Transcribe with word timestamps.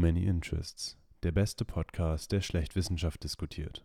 Many 0.00 0.24
Interests, 0.24 0.96
der 1.22 1.30
beste 1.30 1.66
Podcast, 1.66 2.32
der 2.32 2.40
schlecht 2.40 2.74
Wissenschaft 2.74 3.22
diskutiert. 3.22 3.84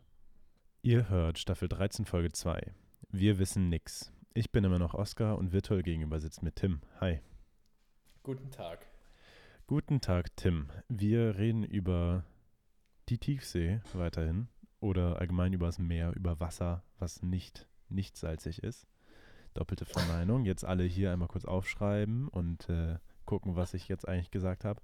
Ihr 0.81 1.09
hört 1.09 1.39
Staffel 1.39 1.67
13, 1.67 2.05
Folge 2.05 2.31
2. 2.31 2.73
Wir 3.09 3.37
wissen 3.37 3.67
nix. 3.67 4.13
Ich 4.33 4.49
bin 4.49 4.63
immer 4.63 4.79
noch 4.79 4.93
Oskar 4.93 5.37
und 5.37 5.51
virtuell 5.51 5.83
gegenüber 5.83 6.21
sitzt 6.21 6.41
mir 6.41 6.53
Tim. 6.53 6.79
Hi. 7.01 7.19
Guten 8.23 8.49
Tag. 8.49 8.87
Guten 9.67 9.99
Tag, 9.99 10.37
Tim. 10.37 10.69
Wir 10.87 11.37
reden 11.37 11.65
über 11.65 12.23
die 13.09 13.17
Tiefsee 13.17 13.81
weiterhin 13.91 14.47
oder 14.79 15.19
allgemein 15.19 15.51
über 15.51 15.65
das 15.65 15.79
Meer, 15.79 16.13
über 16.15 16.39
Wasser, 16.39 16.81
was 16.97 17.23
nicht, 17.23 17.67
nicht 17.89 18.15
salzig 18.15 18.63
ist. 18.63 18.87
Doppelte 19.53 19.83
Verneinung. 19.83 20.45
Jetzt 20.45 20.63
alle 20.63 20.85
hier 20.85 21.11
einmal 21.11 21.27
kurz 21.27 21.43
aufschreiben 21.43 22.29
und 22.29 22.69
äh, 22.69 22.99
gucken, 23.25 23.57
was 23.57 23.73
ich 23.73 23.89
jetzt 23.89 24.07
eigentlich 24.07 24.31
gesagt 24.31 24.63
habe. 24.63 24.81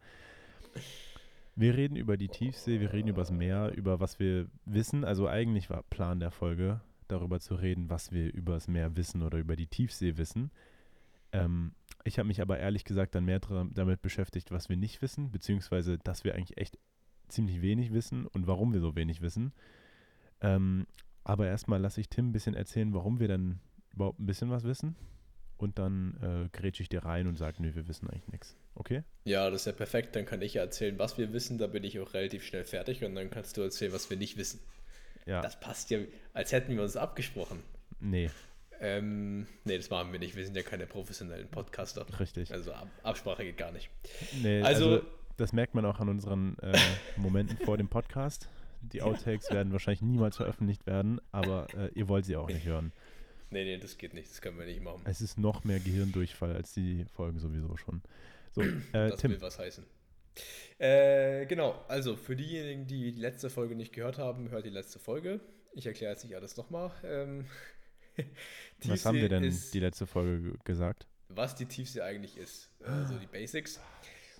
Wir 1.56 1.76
reden 1.76 1.96
über 1.96 2.18
die 2.18 2.30
Tiefsee, 2.30 2.80
wir 2.80 2.94
reden 2.94 3.10
über 3.10 3.22
das 3.22 3.32
Meer, 3.32 3.74
über 3.76 4.00
was 4.00 4.20
wir 4.20 4.48
wissen. 4.66 5.04
Also 5.04 5.28
eigentlich 5.28 5.70
war 5.70 5.84
Plan 5.84 6.20
der 6.20 6.32
Folge, 6.32 6.82
darüber 7.08 7.40
zu 7.40 7.56
reden, 7.56 7.90
was 7.90 8.12
wir 8.12 8.34
über 8.34 8.54
das 8.54 8.68
Meer 8.68 8.96
wissen 8.96 9.22
oder 9.22 9.38
über 9.38 9.56
die 9.56 9.68
Tiefsee 9.68 10.18
wissen. 10.18 10.52
Ähm, 11.34 11.74
ich 12.04 12.18
habe 12.18 12.28
mich 12.28 12.42
aber 12.42 12.58
ehrlich 12.58 12.84
gesagt 12.84 13.16
dann 13.16 13.26
mehr 13.26 13.40
damit 13.40 14.02
beschäftigt, 14.02 14.52
was 14.52 14.70
wir 14.70 14.78
nicht 14.78 15.02
wissen, 15.02 15.32
beziehungsweise 15.32 15.98
dass 15.98 16.24
wir 16.24 16.36
eigentlich 16.36 16.58
echt 16.58 16.80
ziemlich 17.28 17.62
wenig 17.62 17.94
wissen 17.94 18.28
und 18.28 18.48
warum 18.48 18.74
wir 18.74 18.82
so 18.82 18.96
wenig 18.96 19.22
wissen. 19.22 19.54
Ähm, 20.42 20.88
aber 21.24 21.48
erstmal 21.48 21.80
lasse 21.80 22.02
ich 22.02 22.10
Tim 22.10 22.30
ein 22.30 22.32
bisschen 22.32 22.56
erzählen, 22.56 22.94
warum 22.94 23.20
wir 23.20 23.28
dann 23.28 23.60
überhaupt 23.94 24.20
ein 24.20 24.26
bisschen 24.26 24.50
was 24.50 24.64
wissen. 24.64 24.96
Und 25.62 25.78
dann 25.78 26.18
äh, 26.24 26.58
grätsche 26.58 26.82
ich 26.82 26.90
dir 26.90 27.06
rein 27.06 27.28
und 27.28 27.38
sage, 27.38 27.62
nö, 27.62 27.76
wir 27.76 27.88
wissen 27.88 28.10
eigentlich 28.10 28.28
nichts. 28.30 28.58
Okay? 28.74 29.04
Ja, 29.26 29.48
das 29.52 29.62
ist 29.62 29.66
ja 29.68 29.74
perfekt. 29.74 30.16
Dann 30.16 30.26
kann 30.26 30.42
ich 30.42 30.56
ja 30.56 30.64
erzählen, 30.64 30.98
was 30.98 31.20
wir 31.20 31.34
wissen. 31.34 31.60
Da 31.60 31.68
bin 31.68 31.84
ich 31.84 32.00
auch 32.00 32.16
relativ 32.16 32.44
schnell 32.44 32.64
fertig. 32.64 33.04
Und 33.04 33.14
dann 33.14 33.30
kannst 33.30 33.58
du 33.58 33.62
erzählen, 33.62 33.94
was 33.94 34.10
wir 34.10 34.18
nicht 34.18 34.38
wissen. 34.38 34.60
Ja. 35.28 35.44
Das 35.44 35.60
passt 35.60 35.92
ja, 35.92 36.00
als 36.34 36.52
hätten 36.52 36.76
wir 36.76 36.82
uns 36.82 36.98
abgesprochen. 36.98 37.60
Nee. 38.00 38.32
Ähm, 38.80 39.46
nee, 39.64 39.78
das 39.78 39.92
machen 39.92 40.12
wir 40.12 40.18
nicht. 40.18 40.36
Wir 40.36 40.44
sind 40.44 40.58
ja 40.58 40.64
keine 40.64 40.88
professionellen 40.88 41.48
Podcaster. 41.48 42.08
Richtig. 42.20 42.52
Also 42.52 42.74
Ab 42.74 42.88
Absprache 43.04 43.44
geht 43.44 43.58
gar 43.58 43.72
nicht. 43.72 43.92
Nee, 44.42 44.64
also, 44.64 44.90
also 44.90 45.06
das 45.38 45.54
merkt 45.54 45.76
man 45.76 45.86
auch 45.86 46.00
an 46.00 46.10
unseren 46.10 46.58
äh, 46.58 46.76
Momenten 47.18 47.58
vor 47.58 47.78
dem 47.78 47.88
Podcast. 47.88 48.50
Die 48.82 49.02
Outtakes 49.04 49.52
werden 49.52 49.72
wahrscheinlich 49.72 50.02
niemals 50.02 50.38
veröffentlicht 50.38 50.88
werden, 50.88 51.22
aber 51.32 51.68
äh, 51.78 51.92
ihr 51.94 52.08
wollt 52.08 52.26
sie 52.26 52.36
auch 52.36 52.48
nicht 52.48 52.66
hören. 52.66 52.92
Nee, 53.52 53.66
nee, 53.66 53.78
das 53.78 53.98
geht 53.98 54.14
nicht. 54.14 54.32
Das 54.32 54.42
können 54.42 54.58
wir 54.58 54.66
nicht 54.66 54.82
machen. 54.82 55.02
Es 55.06 55.22
ist 55.22 55.38
noch 55.38 55.64
mehr 55.66 55.80
Gehirndurchfall 55.80 56.56
als 56.56 56.74
die 56.74 57.06
Folgen 57.14 57.40
sowieso 57.40 57.76
schon. 57.78 58.02
So, 58.54 58.62
äh, 58.62 58.72
das 58.94 59.20
Tim. 59.20 59.32
will 59.32 59.42
was 59.42 59.60
heißen. 59.60 59.86
Äh, 60.78 61.46
genau, 61.46 61.84
also 61.90 62.16
für 62.16 62.38
diejenigen, 62.38 62.88
die 62.88 63.12
die 63.12 63.20
letzte 63.20 63.50
Folge 63.50 63.76
nicht 63.76 63.94
gehört 63.94 64.18
haben, 64.18 64.50
hört 64.50 64.66
die 64.66 64.70
letzte 64.70 65.00
Folge. 65.00 65.42
Ich 65.74 65.86
erkläre 65.86 66.14
jetzt 66.14 66.24
nicht 66.24 66.36
alles 66.36 66.56
nochmal. 66.56 66.92
Ähm, 67.04 67.46
was 68.86 69.06
haben 69.06 69.18
wir 69.18 69.30
denn 69.30 69.44
ist, 69.44 69.74
die 69.74 69.80
letzte 69.80 70.08
Folge 70.08 70.58
gesagt? 70.64 71.06
Was 71.28 71.56
die 71.56 71.66
Tiefsee 71.66 72.02
eigentlich 72.02 72.38
ist. 72.38 72.70
Also 72.84 73.16
die 73.16 73.28
Basics. 73.28 73.80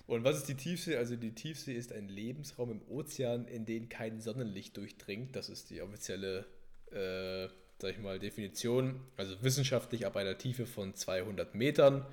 Und 0.06 0.24
was 0.24 0.38
ist 0.38 0.48
die 0.48 0.56
Tiefsee? 0.56 0.96
Also 0.96 1.16
die 1.16 1.34
Tiefsee 1.34 1.74
ist 1.74 1.92
ein 1.92 2.08
Lebensraum 2.08 2.70
im 2.70 2.82
Ozean, 2.88 3.46
in 3.46 3.66
den 3.66 3.88
kein 3.88 4.20
Sonnenlicht 4.20 4.76
durchdringt. 4.76 5.36
Das 5.36 5.48
ist 5.48 5.70
die 5.70 5.80
offizielle 5.80 6.46
äh, 6.90 7.48
sag 7.82 7.90
ich 7.90 7.98
mal, 7.98 8.20
Definition, 8.20 9.00
also 9.16 9.34
wissenschaftlich 9.42 10.06
ab 10.06 10.16
einer 10.16 10.38
Tiefe 10.38 10.66
von 10.66 10.94
200 10.94 11.56
Metern. 11.56 12.06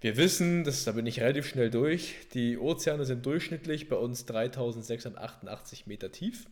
Wir 0.00 0.16
wissen, 0.16 0.64
das, 0.64 0.82
da 0.82 0.90
bin 0.90 1.06
ich 1.06 1.20
relativ 1.20 1.46
schnell 1.46 1.70
durch, 1.70 2.16
die 2.34 2.58
Ozeane 2.58 3.04
sind 3.04 3.24
durchschnittlich 3.24 3.88
bei 3.88 3.94
uns 3.94 4.26
3688 4.26 5.86
Meter 5.86 6.10
tief 6.10 6.46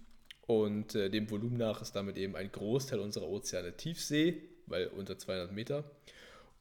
und 0.46 0.94
äh, 0.94 1.10
dem 1.10 1.28
Volumen 1.28 1.56
nach 1.56 1.82
ist 1.82 1.96
damit 1.96 2.16
eben 2.16 2.36
ein 2.36 2.52
Großteil 2.52 3.00
unserer 3.00 3.26
Ozeane 3.26 3.76
Tiefsee, 3.76 4.40
weil 4.66 4.86
unter 4.86 5.18
200 5.18 5.50
Meter. 5.50 5.82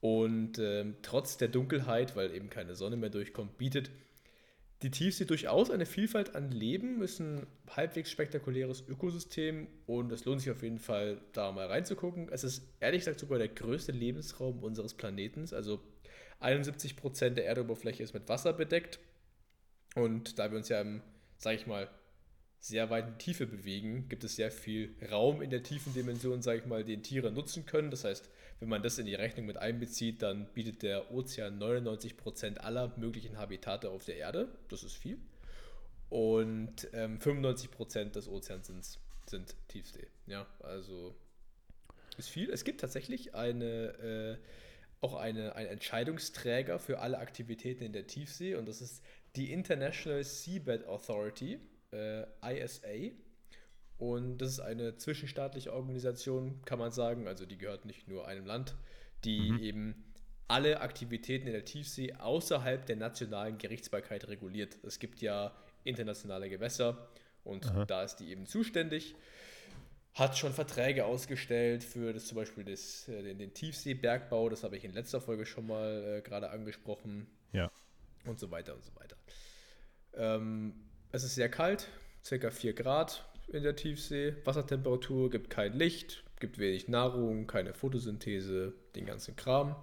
Und 0.01 0.57
äh, 0.57 0.85
trotz 1.03 1.37
der 1.37 1.49
Dunkelheit, 1.49 2.15
weil 2.15 2.33
eben 2.33 2.49
keine 2.49 2.73
Sonne 2.73 2.97
mehr 2.97 3.11
durchkommt, 3.11 3.59
bietet 3.59 3.91
die 4.83 4.91
Tiefsee 4.91 5.23
durchaus 5.23 5.71
eine 5.71 5.85
Vielfalt 5.85 6.35
an 6.35 6.51
Leben, 6.51 7.01
ist 7.01 7.19
ein 7.19 7.47
halbwegs 7.69 8.11
spektakuläres 8.11 8.83
Ökosystem 8.87 9.67
und 9.85 10.11
es 10.11 10.25
lohnt 10.25 10.41
sich 10.41 10.51
auf 10.51 10.61
jeden 10.61 10.79
Fall, 10.79 11.21
da 11.31 11.53
mal 11.53 11.67
reinzugucken. 11.67 12.27
Es 12.29 12.43
ist 12.43 12.67
ehrlich 12.81 12.99
gesagt 12.99 13.21
sogar 13.21 13.37
der 13.37 13.47
größte 13.47 13.93
Lebensraum 13.93 14.61
unseres 14.61 14.93
Planeten. 14.93 15.47
Also 15.53 15.81
71 16.41 16.97
Prozent 16.97 17.37
der 17.37 17.45
Erdoberfläche 17.45 18.03
ist 18.03 18.13
mit 18.13 18.27
Wasser 18.27 18.51
bedeckt. 18.51 18.99
Und 19.95 20.37
da 20.37 20.51
wir 20.51 20.57
uns 20.57 20.67
ja 20.67 20.81
im, 20.81 21.01
sag 21.37 21.55
ich 21.55 21.65
mal, 21.65 21.89
sehr 22.59 22.89
weiten 22.89 23.17
Tiefe 23.17 23.45
bewegen, 23.45 24.09
gibt 24.09 24.25
es 24.25 24.35
sehr 24.35 24.51
viel 24.51 24.95
Raum 25.09 25.41
in 25.41 25.49
der 25.49 25.63
tiefen 25.63 25.93
Dimension, 25.93 26.41
sage 26.41 26.59
ich 26.59 26.65
mal, 26.65 26.83
den 26.83 27.03
Tiere 27.03 27.31
nutzen 27.31 27.65
können. 27.65 27.89
Das 27.89 28.03
heißt, 28.03 28.29
wenn 28.63 28.69
man 28.69 28.81
das 28.81 28.97
in 28.97 29.05
die 29.05 29.13
Rechnung 29.13 29.45
mit 29.45 29.57
einbezieht, 29.57 30.21
dann 30.21 30.45
bietet 30.53 30.83
der 30.83 31.11
Ozean 31.11 31.59
99% 31.59 32.59
aller 32.59 32.93
möglichen 32.95 33.37
Habitate 33.37 33.89
auf 33.89 34.05
der 34.05 34.15
Erde. 34.15 34.47
Das 34.69 34.83
ist 34.83 34.95
viel. 34.95 35.17
Und 36.07 36.87
ähm, 36.93 37.19
95% 37.19 38.11
des 38.11 38.29
Ozeans 38.29 38.67
sind, 38.67 38.99
sind 39.29 39.55
Tiefsee. 39.67 40.07
Ja, 40.27 40.47
also 40.61 41.13
ist 42.17 42.29
viel. 42.29 42.49
Es 42.51 42.63
gibt 42.63 42.79
tatsächlich 42.79 43.35
eine, 43.35 43.67
äh, 43.99 44.37
auch 45.01 45.15
eine, 45.15 45.57
einen 45.57 45.67
Entscheidungsträger 45.67 46.79
für 46.79 46.99
alle 46.99 47.17
Aktivitäten 47.17 47.83
in 47.83 47.91
der 47.91 48.07
Tiefsee 48.07 48.55
und 48.55 48.65
das 48.65 48.79
ist 48.79 49.03
die 49.35 49.51
International 49.51 50.23
Seabed 50.23 50.87
Authority 50.87 51.59
äh, 51.91 52.23
ISA. 52.41 53.11
Und 54.03 54.39
das 54.39 54.49
ist 54.49 54.59
eine 54.59 54.97
zwischenstaatliche 54.97 55.71
Organisation, 55.71 56.59
kann 56.65 56.77
man 56.77 56.91
sagen. 56.91 57.25
Also 57.25 57.45
die 57.45 57.57
gehört 57.57 57.85
nicht 57.85 58.09
nur 58.09 58.27
einem 58.27 58.45
Land, 58.45 58.75
die 59.23 59.49
mhm. 59.49 59.59
eben 59.59 60.03
alle 60.49 60.81
Aktivitäten 60.81 61.47
in 61.47 61.53
der 61.53 61.63
Tiefsee 61.63 62.11
außerhalb 62.11 62.85
der 62.85 62.97
nationalen 62.97 63.57
Gerichtsbarkeit 63.57 64.27
reguliert. 64.27 64.77
Es 64.83 64.99
gibt 64.99 65.21
ja 65.21 65.55
internationale 65.85 66.49
Gewässer 66.49 67.07
und 67.45 67.65
Aha. 67.65 67.85
da 67.85 68.03
ist 68.03 68.17
die 68.17 68.29
eben 68.29 68.45
zuständig. 68.45 69.15
Hat 70.15 70.37
schon 70.37 70.51
Verträge 70.51 71.05
ausgestellt 71.05 71.81
für 71.81 72.11
das, 72.11 72.25
zum 72.25 72.35
Beispiel 72.35 72.65
das, 72.65 73.07
äh, 73.07 73.23
den, 73.23 73.37
den 73.39 73.53
Tiefseebergbau, 73.53 74.49
das 74.49 74.65
habe 74.65 74.75
ich 74.75 74.83
in 74.83 74.91
letzter 74.91 75.21
Folge 75.21 75.45
schon 75.45 75.65
mal 75.65 76.17
äh, 76.17 76.21
gerade 76.21 76.49
angesprochen. 76.49 77.25
Ja. 77.53 77.71
Und 78.25 78.37
so 78.37 78.51
weiter 78.51 78.75
und 78.75 78.83
so 78.83 78.93
weiter. 78.97 79.15
Ähm, 80.13 80.73
es 81.13 81.23
ist 81.23 81.35
sehr 81.35 81.47
kalt, 81.47 81.87
circa 82.21 82.51
4 82.51 82.73
Grad 82.73 83.23
in 83.47 83.63
der 83.63 83.75
Tiefsee. 83.75 84.35
Wassertemperatur, 84.43 85.29
gibt 85.29 85.49
kein 85.49 85.73
Licht, 85.73 86.23
gibt 86.39 86.57
wenig 86.57 86.87
Nahrung, 86.87 87.47
keine 87.47 87.73
Photosynthese, 87.73 88.73
den 88.95 89.05
ganzen 89.05 89.35
Kram. 89.35 89.75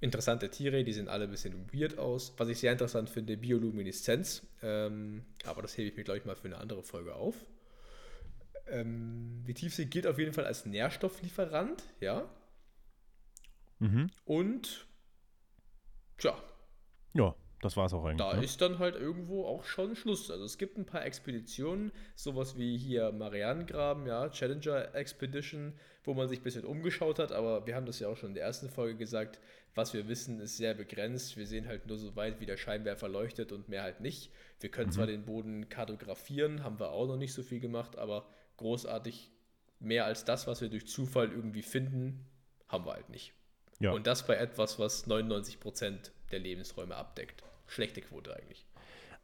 Interessante 0.00 0.50
Tiere, 0.50 0.84
die 0.84 0.92
sehen 0.92 1.08
alle 1.08 1.24
ein 1.24 1.30
bisschen 1.30 1.72
weird 1.72 1.98
aus. 1.98 2.34
Was 2.36 2.48
ich 2.48 2.58
sehr 2.58 2.72
interessant 2.72 3.08
finde, 3.08 3.36
Biolumineszenz. 3.36 4.46
Ähm, 4.62 5.24
aber 5.44 5.62
das 5.62 5.76
hebe 5.78 5.88
ich 5.88 5.96
mir, 5.96 6.04
glaube 6.04 6.18
ich, 6.18 6.24
mal 6.24 6.36
für 6.36 6.46
eine 6.46 6.58
andere 6.58 6.82
Folge 6.82 7.14
auf. 7.14 7.34
Ähm, 8.66 9.44
die 9.46 9.54
Tiefsee 9.54 9.86
gilt 9.86 10.06
auf 10.06 10.18
jeden 10.18 10.32
Fall 10.32 10.44
als 10.44 10.66
Nährstofflieferant, 10.66 11.82
ja. 12.00 12.28
Mhm. 13.78 14.10
Und, 14.24 14.86
tja. 16.18 16.36
Ja, 17.14 17.34
das 17.64 17.78
war 17.78 17.86
es 17.86 17.94
auch 17.94 18.04
eigentlich. 18.04 18.18
Da 18.18 18.36
ne? 18.36 18.44
ist 18.44 18.60
dann 18.60 18.78
halt 18.78 18.94
irgendwo 18.94 19.46
auch 19.46 19.64
schon 19.64 19.96
Schluss. 19.96 20.30
Also 20.30 20.44
es 20.44 20.58
gibt 20.58 20.76
ein 20.76 20.84
paar 20.84 21.04
Expeditionen, 21.06 21.92
sowas 22.14 22.58
wie 22.58 22.76
hier 22.76 23.10
Marianengraben, 23.10 24.06
ja, 24.06 24.28
Challenger 24.28 24.94
Expedition, 24.94 25.72
wo 26.04 26.12
man 26.12 26.28
sich 26.28 26.40
ein 26.40 26.42
bisschen 26.42 26.66
umgeschaut 26.66 27.18
hat, 27.18 27.32
aber 27.32 27.66
wir 27.66 27.74
haben 27.74 27.86
das 27.86 28.00
ja 28.00 28.08
auch 28.08 28.18
schon 28.18 28.30
in 28.30 28.34
der 28.34 28.44
ersten 28.44 28.68
Folge 28.68 28.96
gesagt, 28.96 29.40
was 29.74 29.94
wir 29.94 30.08
wissen, 30.08 30.40
ist 30.40 30.58
sehr 30.58 30.74
begrenzt. 30.74 31.38
Wir 31.38 31.46
sehen 31.46 31.66
halt 31.66 31.86
nur 31.86 31.96
so 31.96 32.14
weit, 32.16 32.38
wie 32.38 32.46
der 32.46 32.58
Scheinwerfer 32.58 33.08
leuchtet 33.08 33.50
und 33.50 33.70
mehr 33.70 33.82
halt 33.82 34.00
nicht. 34.00 34.30
Wir 34.60 34.70
können 34.70 34.88
mhm. 34.88 34.92
zwar 34.92 35.06
den 35.06 35.24
Boden 35.24 35.70
kartografieren, 35.70 36.62
haben 36.62 36.78
wir 36.78 36.90
auch 36.90 37.06
noch 37.06 37.16
nicht 37.16 37.32
so 37.32 37.42
viel 37.42 37.60
gemacht, 37.60 37.96
aber 37.96 38.26
großartig 38.58 39.30
mehr 39.80 40.04
als 40.04 40.26
das, 40.26 40.46
was 40.46 40.60
wir 40.60 40.68
durch 40.68 40.86
Zufall 40.86 41.30
irgendwie 41.30 41.62
finden, 41.62 42.26
haben 42.68 42.84
wir 42.84 42.92
halt 42.92 43.08
nicht. 43.08 43.32
Ja. 43.80 43.92
Und 43.92 44.06
das 44.06 44.26
bei 44.26 44.36
etwas, 44.36 44.78
was 44.78 45.06
99 45.06 45.60
Prozent 45.60 46.12
der 46.30 46.40
Lebensräume 46.40 46.94
abdeckt 46.94 47.42
schlechte 47.66 48.00
Quote 48.00 48.36
eigentlich. 48.36 48.66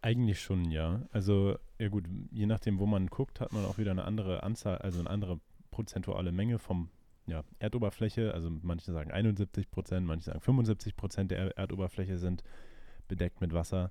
Eigentlich 0.03 0.41
schon, 0.41 0.71
ja. 0.71 1.03
Also, 1.13 1.59
ja 1.79 1.89
gut, 1.89 2.05
je 2.31 2.47
nachdem, 2.47 2.79
wo 2.79 2.87
man 2.87 3.09
guckt, 3.09 3.41
hat 3.41 3.53
man 3.53 3.65
auch 3.65 3.79
wieder 3.79 3.91
eine 3.91 4.05
andere 4.05 4.43
Anzahl, 4.43 4.79
also 4.79 5.01
eine 5.01 5.11
andere 5.11 5.41
prozentuale 5.71 6.33
Menge 6.33 6.59
vom 6.59 6.89
ja, 7.27 7.45
Erdoberfläche. 7.59 8.35
Also 8.35 8.51
manche 8.63 8.93
sagen 8.93 9.11
71 9.11 9.71
Prozent, 9.71 10.07
manche 10.07 10.25
sagen 10.27 10.41
75 10.41 10.97
Prozent 10.97 11.31
der 11.31 11.57
Erdoberfläche 11.57 12.19
sind 12.19 12.43
bedeckt 13.09 13.41
mit 13.41 13.53
Wasser. 13.53 13.91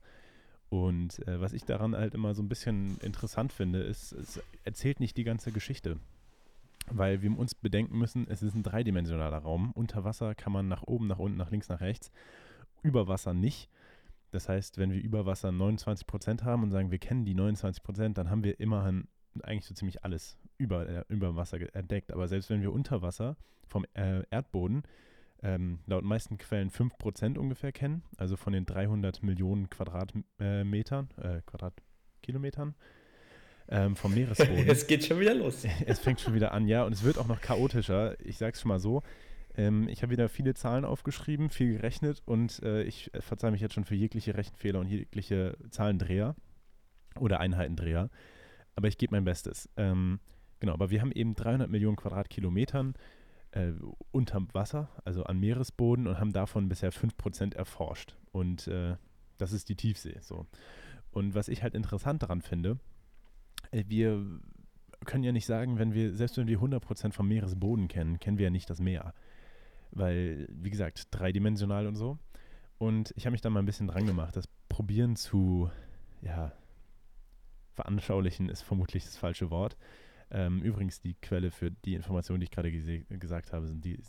Und 0.69 1.25
äh, 1.27 1.41
was 1.41 1.53
ich 1.53 1.63
daran 1.63 1.95
halt 1.95 2.13
immer 2.13 2.35
so 2.35 2.43
ein 2.43 2.49
bisschen 2.49 2.97
interessant 2.99 3.51
finde, 3.51 3.81
ist, 3.81 4.11
es 4.11 4.41
erzählt 4.63 4.99
nicht 4.99 5.17
die 5.17 5.23
ganze 5.23 5.51
Geschichte. 5.51 5.97
Weil 6.91 7.21
wir 7.21 7.37
uns 7.37 7.55
bedenken 7.55 7.97
müssen, 7.97 8.27
es 8.29 8.41
ist 8.41 8.55
ein 8.55 8.63
dreidimensionaler 8.63 9.37
Raum. 9.37 9.71
Unter 9.73 10.03
Wasser 10.03 10.35
kann 10.35 10.53
man 10.53 10.67
nach 10.67 10.83
oben, 10.83 11.07
nach 11.07 11.19
unten, 11.19 11.37
nach 11.37 11.51
links, 11.51 11.69
nach 11.69 11.81
rechts. 11.81 12.11
Über 12.81 13.07
Wasser 13.07 13.33
nicht. 13.33 13.69
Das 14.31 14.49
heißt, 14.49 14.77
wenn 14.77 14.91
wir 14.91 15.01
über 15.01 15.25
Wasser 15.25 15.51
29 15.51 16.05
Prozent 16.05 16.43
haben 16.43 16.63
und 16.63 16.71
sagen, 16.71 16.91
wir 16.91 16.99
kennen 16.99 17.25
die 17.25 17.33
29 17.33 17.83
Prozent, 17.83 18.17
dann 18.17 18.29
haben 18.29 18.43
wir 18.43 18.59
immerhin 18.59 19.07
eigentlich 19.43 19.65
so 19.65 19.73
ziemlich 19.73 20.03
alles 20.03 20.37
über, 20.57 20.87
äh, 20.87 21.03
über 21.07 21.35
Wasser 21.35 21.57
entdeckt. 21.75 22.11
Aber 22.11 22.27
selbst 22.27 22.49
wenn 22.49 22.61
wir 22.61 22.71
unter 22.71 23.01
Wasser 23.01 23.37
vom 23.67 23.85
äh, 23.93 24.23
Erdboden 24.29 24.83
ähm, 25.41 25.79
laut 25.85 26.03
meisten 26.03 26.37
Quellen 26.37 26.69
5% 26.69 27.37
ungefähr 27.37 27.71
kennen, 27.71 28.03
also 28.17 28.35
von 28.35 28.53
den 28.53 28.65
300 28.65 29.23
Millionen 29.23 29.69
Quadratmetern, 29.69 31.09
äh, 31.17 31.41
Quadratkilometern 31.45 32.75
ähm, 33.69 33.95
vom 33.95 34.13
Meeresboden. 34.15 34.67
es 34.67 34.87
geht 34.87 35.05
schon 35.05 35.19
wieder 35.19 35.33
los. 35.33 35.65
es 35.85 35.99
fängt 35.99 36.19
schon 36.19 36.33
wieder 36.33 36.51
an, 36.51 36.67
ja, 36.67 36.83
und 36.83 36.93
es 36.93 37.03
wird 37.03 37.17
auch 37.17 37.27
noch 37.27 37.41
chaotischer. 37.41 38.19
Ich 38.19 38.37
sag's 38.37 38.61
schon 38.61 38.69
mal 38.69 38.79
so. 38.79 39.01
Ähm, 39.55 39.87
ich 39.87 40.01
habe 40.01 40.11
wieder 40.11 40.29
viele 40.29 40.53
Zahlen 40.53 40.85
aufgeschrieben, 40.85 41.49
viel 41.49 41.73
gerechnet 41.73 42.21
und 42.25 42.61
äh, 42.63 42.83
ich 42.83 43.11
verzeihe 43.19 43.51
mich 43.51 43.61
jetzt 43.61 43.73
schon 43.73 43.85
für 43.85 43.95
jegliche 43.95 44.35
Rechenfehler 44.35 44.79
und 44.79 44.87
jegliche 44.87 45.57
Zahlendreher 45.69 46.35
oder 47.19 47.39
Einheitendreher. 47.39 48.09
Aber 48.75 48.87
ich 48.87 48.97
gebe 48.97 49.15
mein 49.15 49.25
Bestes. 49.25 49.69
Ähm, 49.77 50.19
genau, 50.59 50.73
aber 50.73 50.89
wir 50.89 51.01
haben 51.01 51.11
eben 51.11 51.35
300 51.35 51.69
Millionen 51.69 51.97
Quadratkilometern 51.97 52.93
äh, 53.51 53.71
unterm 54.11 54.47
Wasser, 54.53 54.89
also 55.05 55.23
an 55.23 55.39
Meeresboden 55.39 56.07
und 56.07 56.19
haben 56.19 56.33
davon 56.33 56.69
bisher 56.69 56.93
5% 56.93 57.55
erforscht. 57.55 58.15
Und 58.31 58.67
äh, 58.67 58.95
das 59.37 59.53
ist 59.53 59.69
die 59.69 59.75
Tiefsee. 59.75 60.17
So. 60.21 60.45
Und 61.11 61.33
was 61.33 61.47
ich 61.47 61.63
halt 61.63 61.73
interessant 61.73 62.23
daran 62.23 62.41
finde, 62.41 62.79
äh, 63.71 63.83
wir 63.87 64.23
können 65.05 65.23
ja 65.23 65.31
nicht 65.31 65.45
sagen, 65.45 65.79
wenn 65.79 65.93
wir, 65.93 66.13
selbst 66.13 66.37
wenn 66.37 66.47
wir 66.47 66.59
100% 66.59 67.13
vom 67.13 67.27
Meeresboden 67.27 67.87
kennen, 67.87 68.19
kennen 68.19 68.37
wir 68.37 68.45
ja 68.45 68.49
nicht 68.49 68.69
das 68.69 68.79
Meer. 68.79 69.13
Weil, 69.91 70.47
wie 70.51 70.69
gesagt, 70.69 71.07
dreidimensional 71.11 71.87
und 71.87 71.95
so. 71.95 72.17
Und 72.77 73.13
ich 73.15 73.25
habe 73.25 73.31
mich 73.31 73.41
da 73.41 73.49
mal 73.49 73.59
ein 73.59 73.65
bisschen 73.65 73.87
dran 73.87 74.05
gemacht, 74.05 74.35
das 74.35 74.47
Probieren 74.69 75.15
zu, 75.15 75.69
ja, 76.21 76.53
veranschaulichen 77.73 78.49
ist 78.49 78.61
vermutlich 78.61 79.03
das 79.03 79.17
falsche 79.17 79.49
Wort. 79.49 79.77
Ähm, 80.31 80.61
übrigens, 80.61 81.01
die 81.01 81.15
Quelle 81.15 81.49
für 81.51 81.71
die 81.71 81.95
Information, 81.95 82.39
die 82.39 82.45
ich 82.45 82.51
gerade 82.51 82.71
gesagt 82.71 83.51
habe, 83.51 83.67
sind 83.67 83.83
die 83.83 83.99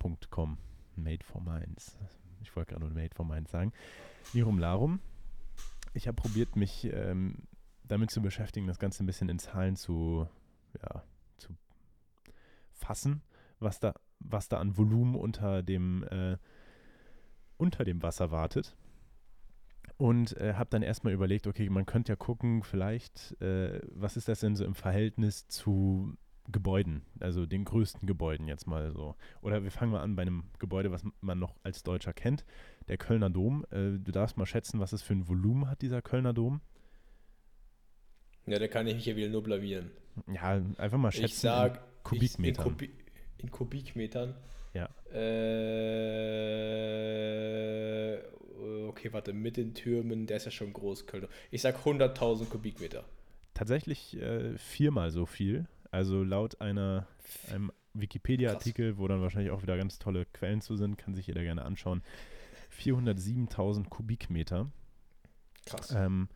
dw.com. 0.00 0.58
Made 0.96 1.24
for 1.24 1.40
Minds. 1.40 1.96
Ich 2.42 2.54
wollte 2.54 2.72
gerade 2.72 2.84
nur 2.84 2.94
Made 2.94 3.14
for 3.14 3.24
Minds 3.24 3.50
sagen. 3.50 3.72
Lirum 4.32 4.58
Larum. 4.58 5.00
Ich 5.94 6.06
habe 6.08 6.16
probiert, 6.16 6.56
mich 6.56 6.84
ähm, 6.92 7.46
damit 7.84 8.10
zu 8.10 8.20
beschäftigen, 8.20 8.66
das 8.66 8.78
Ganze 8.78 9.02
ein 9.02 9.06
bisschen 9.06 9.28
in 9.28 9.38
Zahlen 9.38 9.76
zu, 9.76 10.26
ja, 10.82 11.02
zu 11.38 11.54
fassen, 12.72 13.22
was 13.62 13.80
da, 13.80 13.94
was 14.18 14.48
da 14.48 14.58
an 14.58 14.76
Volumen 14.76 15.14
unter 15.14 15.62
dem, 15.62 16.04
äh, 16.04 16.36
unter 17.56 17.84
dem 17.84 18.02
Wasser 18.02 18.30
wartet. 18.30 18.76
Und 19.96 20.36
äh, 20.38 20.54
habe 20.54 20.70
dann 20.70 20.82
erstmal 20.82 21.12
überlegt, 21.12 21.46
okay, 21.46 21.68
man 21.70 21.86
könnte 21.86 22.12
ja 22.12 22.16
gucken, 22.16 22.62
vielleicht, 22.62 23.40
äh, 23.40 23.80
was 23.92 24.16
ist 24.16 24.28
das 24.28 24.40
denn 24.40 24.56
so 24.56 24.64
im 24.64 24.74
Verhältnis 24.74 25.46
zu 25.48 26.16
Gebäuden, 26.50 27.02
also 27.20 27.46
den 27.46 27.64
größten 27.64 28.06
Gebäuden 28.06 28.48
jetzt 28.48 28.66
mal 28.66 28.90
so. 28.90 29.14
Oder 29.42 29.62
wir 29.62 29.70
fangen 29.70 29.92
mal 29.92 30.00
an 30.00 30.16
bei 30.16 30.22
einem 30.22 30.44
Gebäude, 30.58 30.90
was 30.90 31.04
man 31.20 31.38
noch 31.38 31.54
als 31.62 31.84
Deutscher 31.84 32.12
kennt, 32.12 32.44
der 32.88 32.96
Kölner 32.96 33.30
Dom. 33.30 33.64
Äh, 33.70 33.98
du 33.98 34.10
darfst 34.10 34.36
mal 34.36 34.46
schätzen, 34.46 34.80
was 34.80 34.92
es 34.92 35.02
für 35.02 35.12
ein 35.12 35.28
Volumen 35.28 35.70
hat, 35.70 35.82
dieser 35.82 36.02
Kölner 36.02 36.32
Dom. 36.32 36.60
Ja, 38.46 38.58
da 38.58 38.66
kann 38.66 38.88
ich 38.88 38.96
mich 38.96 39.06
ja 39.06 39.14
wieder 39.14 39.28
nur 39.28 39.44
blamieren. 39.44 39.92
Ja, 40.26 40.60
einfach 40.78 40.98
mal 40.98 41.12
schätzen. 41.12 41.26
Ich 41.26 41.38
sag 41.38 42.02
Kubikmetern. 42.02 42.66
in, 42.66 42.72
Kubi 42.72 42.90
in 43.42 43.50
Kubikmetern. 43.50 44.34
Ja. 44.74 44.88
Äh, 45.12 45.22
okay, 48.88 49.12
warte, 49.12 49.32
mit 49.32 49.56
den 49.56 49.74
Türmen, 49.74 50.26
der 50.26 50.38
ist 50.38 50.44
ja 50.46 50.50
schon 50.50 50.72
groß, 50.72 51.06
Köln. 51.06 51.26
Ich 51.50 51.62
sag 51.62 51.84
100.000 51.84 52.46
Kubikmeter. 52.46 53.04
Tatsächlich 53.54 54.16
äh, 54.20 54.56
viermal 54.56 55.10
so 55.10 55.26
viel. 55.26 55.66
Also 55.90 56.22
laut 56.22 56.60
einer, 56.62 57.06
einem 57.50 57.70
Wikipedia-Artikel, 57.92 58.96
wo 58.96 59.06
dann 59.08 59.20
wahrscheinlich 59.20 59.50
auch 59.50 59.62
wieder 59.62 59.76
ganz 59.76 59.98
tolle 59.98 60.24
Quellen 60.24 60.62
zu 60.62 60.76
sind, 60.76 60.96
kann 60.96 61.14
sich 61.14 61.26
jeder 61.26 61.42
gerne 61.42 61.64
anschauen. 61.64 62.02
407.000 62.80 63.88
Kubikmeter. 63.90 64.70
Krass. 65.66 65.94
Ähm, 65.94 66.28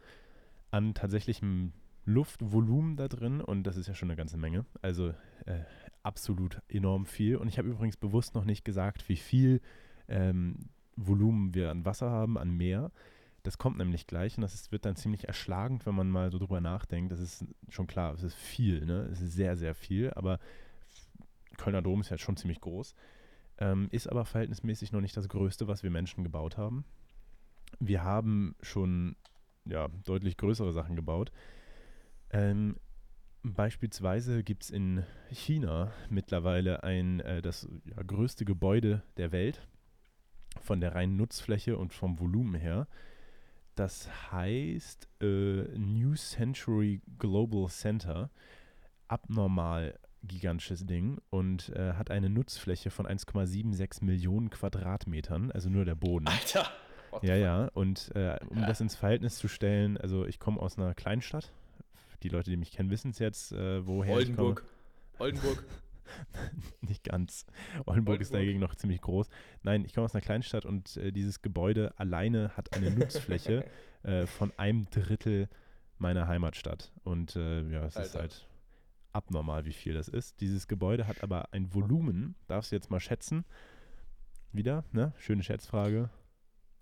an 0.70 0.92
tatsächlichem 0.92 1.72
Luftvolumen 2.04 2.96
da 2.96 3.08
drin 3.08 3.40
und 3.40 3.64
das 3.64 3.76
ist 3.76 3.88
ja 3.88 3.94
schon 3.94 4.10
eine 4.10 4.16
ganze 4.16 4.36
Menge. 4.36 4.64
Also 4.82 5.08
äh, 5.46 5.60
absolut 6.06 6.62
enorm 6.68 7.04
viel. 7.04 7.36
Und 7.36 7.48
ich 7.48 7.58
habe 7.58 7.68
übrigens 7.68 7.96
bewusst 7.96 8.34
noch 8.34 8.44
nicht 8.44 8.64
gesagt, 8.64 9.08
wie 9.08 9.16
viel 9.16 9.60
ähm, 10.08 10.70
Volumen 10.96 11.54
wir 11.54 11.70
an 11.70 11.84
Wasser 11.84 12.10
haben, 12.10 12.38
an 12.38 12.56
Meer. 12.56 12.92
Das 13.42 13.58
kommt 13.58 13.78
nämlich 13.78 14.06
gleich 14.06 14.36
und 14.36 14.42
das 14.42 14.54
ist, 14.54 14.72
wird 14.72 14.84
dann 14.84 14.96
ziemlich 14.96 15.28
erschlagend, 15.28 15.86
wenn 15.86 15.94
man 15.94 16.10
mal 16.10 16.30
so 16.30 16.38
drüber 16.38 16.60
nachdenkt. 16.60 17.12
Das 17.12 17.20
ist 17.20 17.44
schon 17.68 17.86
klar, 17.86 18.14
es 18.14 18.22
ist 18.22 18.34
viel, 18.34 18.84
ne? 18.86 19.08
Es 19.12 19.20
ist 19.20 19.34
sehr, 19.34 19.56
sehr 19.56 19.74
viel, 19.74 20.12
aber 20.14 20.40
Kölner 21.56 21.82
Dom 21.82 22.00
ist 22.00 22.10
ja 22.10 22.18
schon 22.18 22.36
ziemlich 22.36 22.60
groß. 22.60 22.94
Ähm, 23.58 23.88
ist 23.90 24.08
aber 24.08 24.24
verhältnismäßig 24.24 24.92
noch 24.92 25.00
nicht 25.00 25.16
das 25.16 25.28
Größte, 25.28 25.68
was 25.68 25.82
wir 25.82 25.90
Menschen 25.90 26.24
gebaut 26.24 26.56
haben. 26.56 26.84
Wir 27.78 28.02
haben 28.02 28.54
schon 28.62 29.16
ja, 29.64 29.88
deutlich 30.04 30.36
größere 30.36 30.72
Sachen 30.72 30.96
gebaut. 30.96 31.32
Ähm, 32.30 32.76
beispielsweise 33.54 34.42
gibt 34.42 34.64
es 34.64 34.70
in 34.70 35.04
China 35.30 35.92
mittlerweile 36.10 36.84
ein, 36.84 37.20
äh, 37.20 37.42
das 37.42 37.68
ja, 37.84 38.02
größte 38.02 38.44
Gebäude 38.44 39.02
der 39.16 39.32
Welt 39.32 39.66
von 40.60 40.80
der 40.80 40.94
reinen 40.94 41.16
Nutzfläche 41.16 41.76
und 41.76 41.92
vom 41.92 42.18
Volumen 42.18 42.54
her. 42.54 42.88
Das 43.74 44.08
heißt 44.32 45.08
äh, 45.20 45.62
New 45.76 46.14
Century 46.14 47.02
Global 47.18 47.68
Center. 47.68 48.30
Abnormal 49.08 49.98
gigantisches 50.22 50.84
Ding 50.86 51.18
und 51.30 51.68
äh, 51.76 51.92
hat 51.92 52.10
eine 52.10 52.28
Nutzfläche 52.28 52.90
von 52.90 53.06
1,76 53.06 54.04
Millionen 54.04 54.50
Quadratmetern, 54.50 55.52
also 55.52 55.68
nur 55.68 55.84
der 55.84 55.94
Boden. 55.94 56.26
Alter! 56.26 56.68
Ja, 57.22 57.36
ja. 57.36 57.70
Und 57.72 58.10
äh, 58.14 58.38
um 58.48 58.58
ja. 58.58 58.66
das 58.66 58.80
ins 58.80 58.96
Verhältnis 58.96 59.36
zu 59.38 59.48
stellen, 59.48 59.96
also 59.96 60.26
ich 60.26 60.38
komme 60.38 60.60
aus 60.60 60.78
einer 60.78 60.94
Kleinstadt. 60.94 61.52
Die 62.22 62.28
Leute, 62.28 62.50
die 62.50 62.56
mich 62.56 62.70
kennen, 62.72 62.90
wissen 62.90 63.10
es 63.10 63.18
jetzt, 63.18 63.52
äh, 63.52 63.86
woher 63.86 64.16
Oldenburg. 64.16 64.62
ich 64.62 65.18
komme. 65.18 65.30
Oldenburg. 65.30 65.64
Nicht 66.80 67.04
ganz. 67.04 67.46
Oldenburg, 67.46 67.88
Oldenburg, 67.88 68.20
ist 68.20 68.34
dagegen 68.34 68.60
noch 68.60 68.74
ziemlich 68.74 69.00
groß. 69.00 69.28
Nein, 69.62 69.84
ich 69.84 69.94
komme 69.94 70.04
aus 70.04 70.14
einer 70.14 70.22
Kleinstadt 70.22 70.64
und 70.64 70.96
äh, 70.96 71.12
dieses 71.12 71.42
Gebäude 71.42 71.98
alleine 71.98 72.56
hat 72.56 72.74
eine 72.74 72.90
Nutzfläche 72.90 73.64
äh, 74.02 74.26
von 74.26 74.52
einem 74.56 74.88
Drittel 74.90 75.48
meiner 75.98 76.28
Heimatstadt. 76.28 76.92
Und 77.04 77.36
äh, 77.36 77.62
ja, 77.68 77.86
es 77.86 77.96
Alter. 77.96 78.06
ist 78.06 78.14
halt 78.14 78.48
abnormal, 79.12 79.64
wie 79.64 79.72
viel 79.72 79.94
das 79.94 80.08
ist. 80.08 80.40
Dieses 80.40 80.68
Gebäude 80.68 81.06
hat 81.06 81.22
aber 81.22 81.52
ein 81.52 81.74
Volumen, 81.74 82.36
darfst 82.46 82.70
du 82.70 82.76
jetzt 82.76 82.90
mal 82.90 83.00
schätzen. 83.00 83.44
Wieder, 84.52 84.84
ne? 84.92 85.12
Schöne 85.18 85.42
Schätzfrage. 85.42 86.10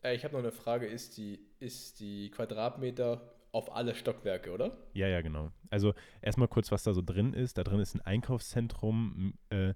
Äh, 0.03 0.15
ich 0.15 0.25
habe 0.25 0.35
noch 0.35 0.41
eine 0.41 0.53
Frage. 0.53 0.87
Ist 0.87 1.17
die, 1.17 1.41
ist 1.61 2.01
die 2.01 2.31
Quadratmeter 2.31 3.35
auf 3.55 3.75
alle 3.75 3.95
Stockwerke, 3.95 4.53
oder? 4.53 4.77
Ja, 4.93 5.07
ja, 5.07 5.23
genau. 5.23 5.51
Also 5.71 5.95
erstmal 6.21 6.49
kurz, 6.49 6.73
was 6.73 6.83
da 6.83 6.93
so 6.93 7.03
drin 7.03 7.33
ist. 7.33 7.57
Da 7.57 7.65
drin 7.65 7.81
ist 7.81 7.95
ein 7.95 8.01
Einkaufszentrum, 8.01 9.35
äh, 9.51 9.75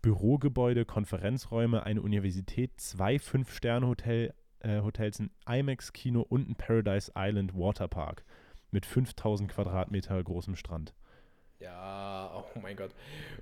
Bürogebäude, 0.00 0.84
Konferenzräume, 0.84 1.82
eine 1.82 2.00
Universität, 2.02 2.80
zwei 2.80 3.18
Fünf-Sterne-Hotels, 3.18 4.32
äh, 4.60 5.22
ein 5.22 5.30
IMAX-Kino 5.46 6.22
und 6.22 6.48
ein 6.48 6.54
Paradise 6.54 7.12
Island 7.16 7.54
Waterpark 7.54 8.24
mit 8.70 8.86
5000 8.86 9.50
Quadratmeter 9.50 10.22
großem 10.22 10.56
Strand. 10.56 10.94
Ja, 11.60 12.32
oh 12.34 12.58
mein 12.58 12.74
Gott. 12.74 12.94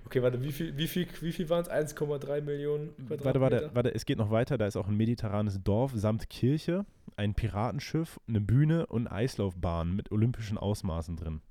Okay, 0.04 0.22
warte, 0.22 0.42
wie 0.42 0.50
viel, 0.50 0.76
wie 0.76 0.88
viel, 0.88 1.06
wie 1.20 1.32
viel 1.32 1.48
waren 1.48 1.62
es? 1.62 1.70
1,3 1.70 2.40
Millionen 2.40 2.94
Quadratmeter? 2.96 3.24
Warte, 3.24 3.40
warte, 3.40 3.74
warte, 3.74 3.94
es 3.94 4.04
geht 4.06 4.18
noch 4.18 4.30
weiter. 4.30 4.58
Da 4.58 4.66
ist 4.66 4.76
auch 4.76 4.88
ein 4.88 4.96
mediterranes 4.96 5.62
Dorf 5.62 5.92
samt 5.94 6.28
Kirche, 6.28 6.84
ein 7.16 7.34
Piratenschiff, 7.34 8.18
eine 8.26 8.40
Bühne 8.40 8.86
und 8.86 9.06
Eislaufbahn 9.06 9.94
mit 9.94 10.10
olympischen 10.10 10.58
Ausmaßen 10.58 11.16
drin. 11.16 11.42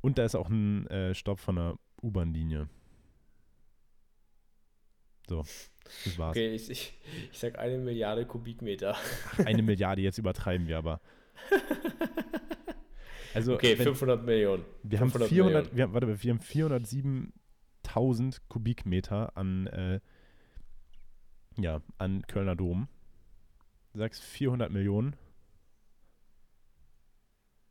Und 0.00 0.18
da 0.18 0.24
ist 0.24 0.36
auch 0.36 0.48
ein 0.48 0.86
äh, 0.86 1.12
Stopp 1.14 1.40
von 1.40 1.58
einer 1.58 1.78
U-Bahn-Linie. 2.02 2.68
So, 5.28 5.44
das 6.04 6.18
war's. 6.18 6.30
Okay, 6.30 6.54
ich, 6.54 6.70
ich, 6.70 6.98
ich 7.32 7.38
sag 7.38 7.58
eine 7.58 7.78
Milliarde 7.78 8.26
Kubikmeter. 8.26 8.96
eine 9.44 9.62
Milliarde, 9.62 10.02
jetzt 10.02 10.18
übertreiben 10.18 10.68
wir 10.68 10.78
aber. 10.78 11.00
Also, 13.34 13.54
okay, 13.54 13.78
wenn, 13.78 13.86
500 13.86 14.24
Millionen. 14.24 14.64
Wir 14.82 14.98
500 14.98 15.22
haben 15.22 15.28
400, 15.28 15.54
Millionen. 15.54 15.76
Wir, 15.76 15.84
haben, 15.84 15.94
warte, 15.94 16.22
wir 16.22 16.32
haben 16.32 16.40
407.000 16.40 18.40
Kubikmeter 18.48 19.36
an, 19.36 19.66
äh, 19.68 20.00
ja, 21.58 21.80
an 21.98 22.22
Kölner 22.26 22.56
Dom. 22.56 22.88
Du 23.92 23.98
sagst 23.98 24.22
400 24.22 24.70
Millionen. 24.70 25.16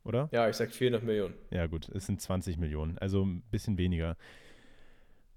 Oder? 0.04 0.28
Ja, 0.32 0.48
ich 0.48 0.56
sag 0.56 0.72
400 0.72 1.02
Millionen. 1.02 1.34
Ja, 1.50 1.66
gut, 1.66 1.88
es 1.90 2.06
sind 2.06 2.20
20 2.20 2.58
Millionen, 2.58 2.98
also 2.98 3.24
ein 3.24 3.42
bisschen 3.50 3.78
weniger. 3.78 4.16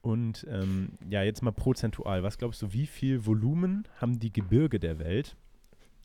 Und 0.00 0.46
ähm, 0.48 0.92
ja, 1.10 1.22
jetzt 1.22 1.42
mal 1.42 1.52
prozentual. 1.52 2.22
Was 2.22 2.38
glaubst 2.38 2.62
du, 2.62 2.72
wie 2.72 2.86
viel 2.86 3.26
Volumen 3.26 3.86
haben 4.00 4.18
die 4.18 4.32
Gebirge 4.32 4.80
der 4.80 4.98
Welt 4.98 5.36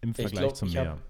im 0.05 0.11
Ich 0.11 0.15
Vergleich 0.17 0.39
glaub, 0.41 0.55
zum 0.55 0.67
ich 0.69 0.73
Meer? 0.75 0.91
hab- 0.91 1.01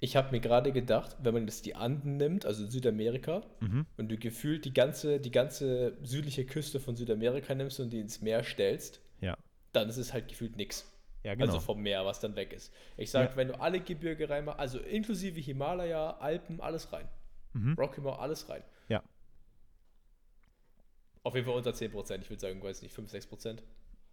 Ich 0.00 0.16
habe 0.16 0.30
mir 0.32 0.40
gerade 0.40 0.70
gedacht, 0.72 1.16
wenn 1.22 1.32
man 1.34 1.44
jetzt 1.44 1.64
die 1.64 1.74
Anden 1.76 2.16
nimmt, 2.18 2.44
also 2.44 2.66
Südamerika, 2.66 3.42
Mhm. 3.60 3.86
und 3.96 4.08
du 4.10 4.18
gefühlt 4.18 4.64
die 4.66 4.74
ganze, 4.74 5.18
die 5.18 5.30
ganze 5.30 5.96
südliche 6.02 6.44
Küste 6.44 6.78
von 6.78 6.94
Südamerika 6.94 7.54
nimmst 7.54 7.80
und 7.80 7.90
die 7.90 8.00
ins 8.00 8.20
Meer 8.20 8.42
stellst, 8.44 9.00
Ja. 9.20 9.36
dann 9.72 9.88
ist 9.88 9.96
es 9.96 10.12
halt 10.12 10.28
gefühlt 10.28 10.56
nichts. 10.56 10.90
Ja, 11.22 11.32
genau. 11.34 11.46
Also 11.46 11.60
vom 11.60 11.80
Meer, 11.80 12.04
was 12.04 12.20
dann 12.20 12.36
weg 12.36 12.52
ist. 12.52 12.70
Ich 12.98 13.10
sage, 13.10 13.30
Ja. 13.30 13.36
wenn 13.36 13.48
du 13.48 13.58
alle 13.58 13.80
Gebirge 13.80 14.28
reinmachst, 14.28 14.60
also 14.60 14.78
inklusive 14.78 15.40
Himalaya, 15.40 16.10
Alpen, 16.18 16.60
alles 16.60 16.92
rein. 16.92 17.08
mhm. 17.54 17.72
Rocky 17.78 18.00
Mountain, 18.02 18.20
alles 18.22 18.48
rein. 18.50 18.62
Ja. 18.90 19.02
Auf 21.22 21.34
jeden 21.34 21.46
Fall 21.46 21.56
unter 21.56 21.72
10%. 21.72 22.22
Ich 22.24 22.30
würde 22.30 22.40
sagen, 22.40 22.62
weiß 22.62 22.82
nicht, 22.82 22.92
5, 22.92 23.10
6%. 23.10 23.62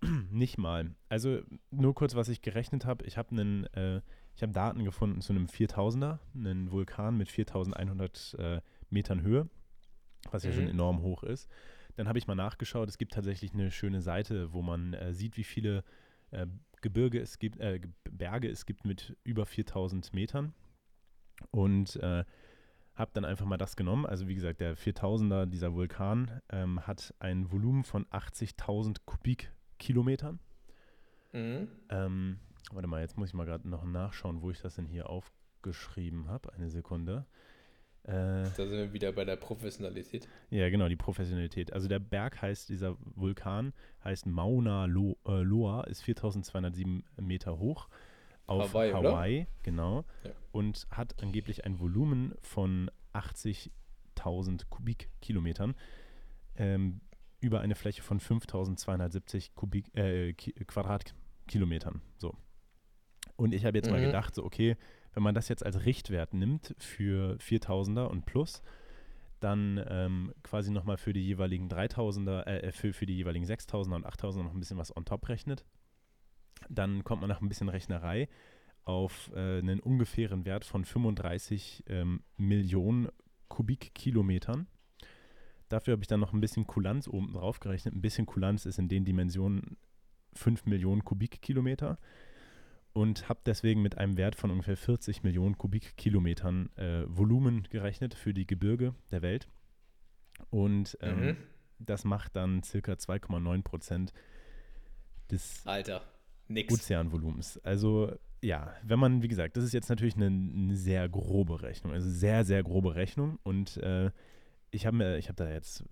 Nicht 0.31 0.57
mal. 0.57 0.95
Also 1.09 1.41
nur 1.69 1.93
kurz, 1.93 2.15
was 2.15 2.29
ich 2.29 2.41
gerechnet 2.41 2.85
habe. 2.85 3.05
Ich 3.05 3.17
habe 3.17 3.31
einen, 3.31 3.65
äh, 3.73 4.01
ich 4.35 4.41
habe 4.41 4.51
Daten 4.53 4.83
gefunden 4.83 5.21
zu 5.21 5.33
einem 5.33 5.45
4000er, 5.45 6.19
einen 6.35 6.71
Vulkan 6.71 7.17
mit 7.17 7.29
4100 7.29 8.35
äh, 8.39 8.61
Metern 8.89 9.21
Höhe, 9.21 9.49
was 10.31 10.43
ja 10.43 10.51
schon 10.51 10.63
Mhm. 10.63 10.69
enorm 10.71 11.01
hoch 11.01 11.23
ist. 11.23 11.49
Dann 11.95 12.07
habe 12.07 12.17
ich 12.17 12.27
mal 12.27 12.35
nachgeschaut. 12.35 12.89
Es 12.89 12.97
gibt 12.97 13.13
tatsächlich 13.13 13.53
eine 13.53 13.69
schöne 13.69 14.01
Seite, 14.01 14.53
wo 14.53 14.61
man 14.61 14.93
äh, 14.93 15.13
sieht, 15.13 15.37
wie 15.37 15.43
viele 15.43 15.83
äh, 16.31 16.47
Gebirge 16.81 17.19
es 17.19 17.37
gibt, 17.37 17.59
äh, 17.59 17.79
Ge- 17.79 17.91
Berge 18.09 18.49
es 18.49 18.65
gibt 18.65 18.85
mit 18.85 19.15
über 19.23 19.45
4000 19.45 20.13
Metern. 20.13 20.53
Und 21.51 21.95
äh, 21.97 22.23
habe 22.95 23.11
dann 23.13 23.25
einfach 23.25 23.45
mal 23.45 23.57
das 23.57 23.75
genommen. 23.75 24.05
Also 24.05 24.27
wie 24.27 24.35
gesagt, 24.35 24.59
der 24.61 24.77
4000er, 24.77 25.45
dieser 25.45 25.73
Vulkan, 25.73 26.41
ähm, 26.49 26.85
hat 26.87 27.13
ein 27.19 27.51
Volumen 27.51 27.83
von 27.83 28.05
80.000 28.05 28.97
Kubikkilometern. 29.81 30.39
Mhm. 31.33 31.67
Ähm, 31.89 32.39
warte 32.71 32.87
mal, 32.87 33.01
jetzt 33.01 33.17
muss 33.17 33.29
ich 33.29 33.33
mal 33.33 33.45
gerade 33.45 33.67
noch 33.67 33.83
nachschauen, 33.83 34.41
wo 34.41 34.51
ich 34.51 34.61
das 34.61 34.75
denn 34.75 34.85
hier 34.85 35.09
aufgeschrieben 35.09 36.27
habe. 36.27 36.53
Eine 36.53 36.69
Sekunde. 36.69 37.25
Äh, 38.03 38.11
Da 38.11 38.49
sind 38.55 38.71
wir 38.71 38.93
wieder 38.93 39.11
bei 39.11 39.25
der 39.25 39.35
Professionalität. 39.35 40.27
ja, 40.49 40.69
genau, 40.69 40.87
die 40.87 40.95
Professionalität. 40.95 41.73
Also 41.73 41.87
der 41.87 41.99
Berg 41.99 42.41
heißt, 42.41 42.69
dieser 42.69 42.97
Vulkan 43.15 43.73
heißt 44.03 44.25
Mauna 44.25 44.85
Lo 44.85 45.17
äh, 45.25 45.41
Loa, 45.41 45.83
ist 45.83 46.01
4207 46.01 47.03
Meter 47.17 47.59
hoch 47.59 47.89
auf 48.47 48.73
Hawaii, 48.73 48.91
Hawaii, 48.91 49.47
genau. 49.63 50.03
Ja. 50.23 50.31
Und 50.51 50.87
hat 50.91 51.21
angeblich 51.21 51.65
ein 51.65 51.79
Volumen 51.79 52.33
von 52.41 52.89
80.000 53.13 54.65
Kubikkilometern 54.69 55.75
ähm, 56.57 57.01
über 57.41 57.59
eine 57.59 57.75
Fläche 57.75 58.01
von 58.01 58.19
5270 58.19 59.53
Kubik, 59.55 59.95
äh, 59.95 60.33
Ki 60.33 60.53
Quadratkilometern. 60.53 62.01
So. 62.17 62.35
Und 63.35 63.53
ich 63.53 63.65
habe 63.65 63.77
jetzt 63.77 63.89
mal 63.89 63.99
Mhm. 63.99 64.05
gedacht, 64.05 64.35
so, 64.35 64.43
okay, 64.45 64.77
wenn 65.13 65.23
man 65.23 65.35
das 65.35 65.49
jetzt 65.49 65.65
als 65.65 65.85
Richtwert 65.85 66.33
nimmt 66.33 66.75
für 66.77 67.37
4000er 67.39 68.05
und 68.05 68.25
plus, 68.25 68.61
dann 69.39 69.83
ähm, 69.89 70.33
quasi 70.43 70.71
nochmal 70.71 70.97
für 70.97 71.13
die 71.13 71.25
jeweiligen 71.25 71.67
3000er, 71.67 72.45
äh, 72.45 72.71
für, 72.71 72.93
für 72.93 73.07
die 73.07 73.15
jeweiligen 73.15 73.45
6000er 73.45 73.95
und 73.95 74.05
8000er 74.05 74.43
noch 74.43 74.53
ein 74.53 74.59
bisschen 74.59 74.77
was 74.77 74.95
on 74.95 75.03
top 75.03 75.27
rechnet, 75.27 75.65
dann 76.69 77.03
kommt 77.03 77.21
man 77.21 77.29
nach 77.29 77.41
ein 77.41 77.49
bisschen 77.49 77.69
Rechnerei 77.69 78.29
auf 78.83 79.31
äh, 79.33 79.57
einen 79.59 79.79
ungefähren 79.79 80.45
Wert 80.45 80.63
von 80.63 80.85
35 80.85 81.85
ähm, 81.87 82.23
Millionen 82.37 83.09
Kubikkilometern. 83.47 84.67
Dafür 85.71 85.93
habe 85.93 86.03
ich 86.03 86.07
dann 86.07 86.19
noch 86.19 86.33
ein 86.33 86.41
bisschen 86.41 86.67
Kulanz 86.67 87.07
oben 87.07 87.33
drauf 87.33 87.59
gerechnet. 87.59 87.95
Ein 87.95 88.01
bisschen 88.01 88.25
Kulanz 88.25 88.65
ist 88.65 88.77
in 88.79 88.87
den 88.89 89.05
Dimensionen 89.05 89.77
5 90.33 90.65
Millionen 90.65 91.03
Kubikkilometer 91.05 91.97
und 92.93 93.29
habe 93.29 93.39
deswegen 93.45 93.81
mit 93.81 93.97
einem 93.97 94.17
Wert 94.17 94.35
von 94.35 94.51
ungefähr 94.51 94.75
40 94.77 95.23
Millionen 95.23 95.57
Kubikkilometern 95.57 96.69
äh, 96.75 97.03
Volumen 97.07 97.63
gerechnet 97.69 98.13
für 98.13 98.33
die 98.33 98.45
Gebirge 98.45 98.93
der 99.11 99.21
Welt. 99.21 99.47
Und 100.49 100.97
ähm, 101.01 101.19
Mhm. 101.27 101.37
das 101.79 102.03
macht 102.03 102.35
dann 102.35 102.63
circa 102.63 102.93
2,9 102.93 103.61
Prozent 103.63 104.13
des 105.29 105.65
Alter, 105.65 106.01
nix. 106.47 106.73
Ozeanvolumens. 106.73 107.57
Also 107.59 108.13
ja, 108.41 108.73
wenn 108.83 108.99
man, 108.99 109.21
wie 109.21 109.27
gesagt, 109.27 109.55
das 109.55 109.63
ist 109.63 109.73
jetzt 109.73 109.89
natürlich 109.89 110.15
eine, 110.15 110.25
eine 110.27 110.75
sehr 110.75 111.07
grobe 111.07 111.61
Rechnung, 111.61 111.93
also 111.93 112.09
sehr, 112.09 112.43
sehr 112.43 112.63
grobe 112.63 112.95
Rechnung. 112.95 113.39
Und 113.43 113.77
äh, 113.77 114.11
ich 114.71 114.85
habe 114.85 115.17
ich 115.17 115.27
habe 115.27 115.35
da 115.35 115.49
jetzt 115.49 115.83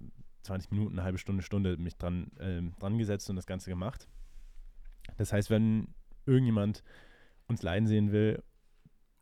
20 0.44 0.72
Minuten, 0.72 0.96
eine 0.96 1.04
halbe 1.04 1.18
Stunde, 1.18 1.44
Stunde 1.44 1.78
mich 1.78 1.98
dran, 1.98 2.32
ähm, 2.40 2.74
dran 2.80 2.98
gesetzt 2.98 3.30
und 3.30 3.36
das 3.36 3.46
Ganze 3.46 3.70
gemacht. 3.70 4.08
Das 5.18 5.34
heißt, 5.34 5.50
wenn 5.50 5.94
irgendjemand 6.26 6.84
uns 7.48 7.62
leiden 7.62 7.88
sehen 7.88 8.12
will 8.12 8.42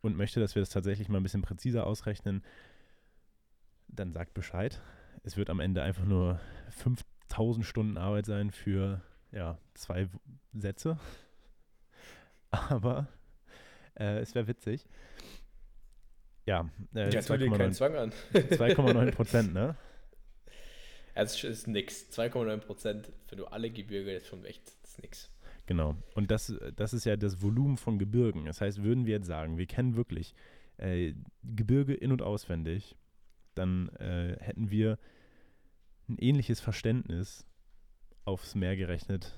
und 0.00 0.16
möchte, 0.16 0.40
dass 0.40 0.54
wir 0.54 0.62
das 0.62 0.70
tatsächlich 0.70 1.08
mal 1.08 1.18
ein 1.18 1.22
bisschen 1.22 1.42
präziser 1.42 1.86
ausrechnen, 1.86 2.42
dann 3.88 4.12
sagt 4.12 4.34
Bescheid. 4.34 4.80
es 5.24 5.36
wird 5.36 5.50
am 5.50 5.60
Ende 5.60 5.82
einfach 5.82 6.04
nur 6.04 6.40
5000 6.70 7.66
Stunden 7.66 7.96
Arbeit 7.96 8.26
sein 8.26 8.50
für 8.50 9.02
ja, 9.32 9.58
zwei 9.74 10.08
Sätze. 10.52 10.98
Aber 12.50 13.08
äh, 13.94 14.18
es 14.20 14.34
wäre 14.34 14.46
witzig. 14.46 14.86
Ja, 16.48 16.70
äh, 16.94 17.10
ja 17.12 17.20
2,9 17.20 19.12
Prozent, 19.12 19.52
ne? 19.52 19.76
Es 21.14 21.44
ist 21.44 21.66
nix. 21.66 22.06
2,9 22.12 22.58
Prozent 22.58 23.12
für 23.26 23.36
nur 23.36 23.52
alle 23.52 23.70
Gebirge, 23.70 24.14
das 24.14 24.22
ist 24.22 24.28
schon 24.28 24.44
echt 24.44 24.62
das 24.82 24.92
ist 24.92 25.02
nix. 25.02 25.30
Genau. 25.66 25.96
Und 26.14 26.30
das, 26.30 26.54
das 26.76 26.94
ist 26.94 27.04
ja 27.04 27.16
das 27.16 27.42
Volumen 27.42 27.76
von 27.76 27.98
Gebirgen. 27.98 28.46
Das 28.46 28.60
heißt, 28.62 28.82
würden 28.82 29.04
wir 29.04 29.16
jetzt 29.16 29.26
sagen, 29.26 29.58
wir 29.58 29.66
kennen 29.66 29.96
wirklich 29.96 30.34
äh, 30.78 31.12
Gebirge 31.42 31.92
in- 31.92 32.12
und 32.12 32.22
auswendig, 32.22 32.96
dann 33.54 33.88
äh, 33.96 34.36
hätten 34.40 34.70
wir 34.70 34.98
ein 36.08 36.16
ähnliches 36.18 36.60
Verständnis 36.60 37.44
aufs 38.24 38.54
Meer 38.54 38.76
gerechnet. 38.76 39.34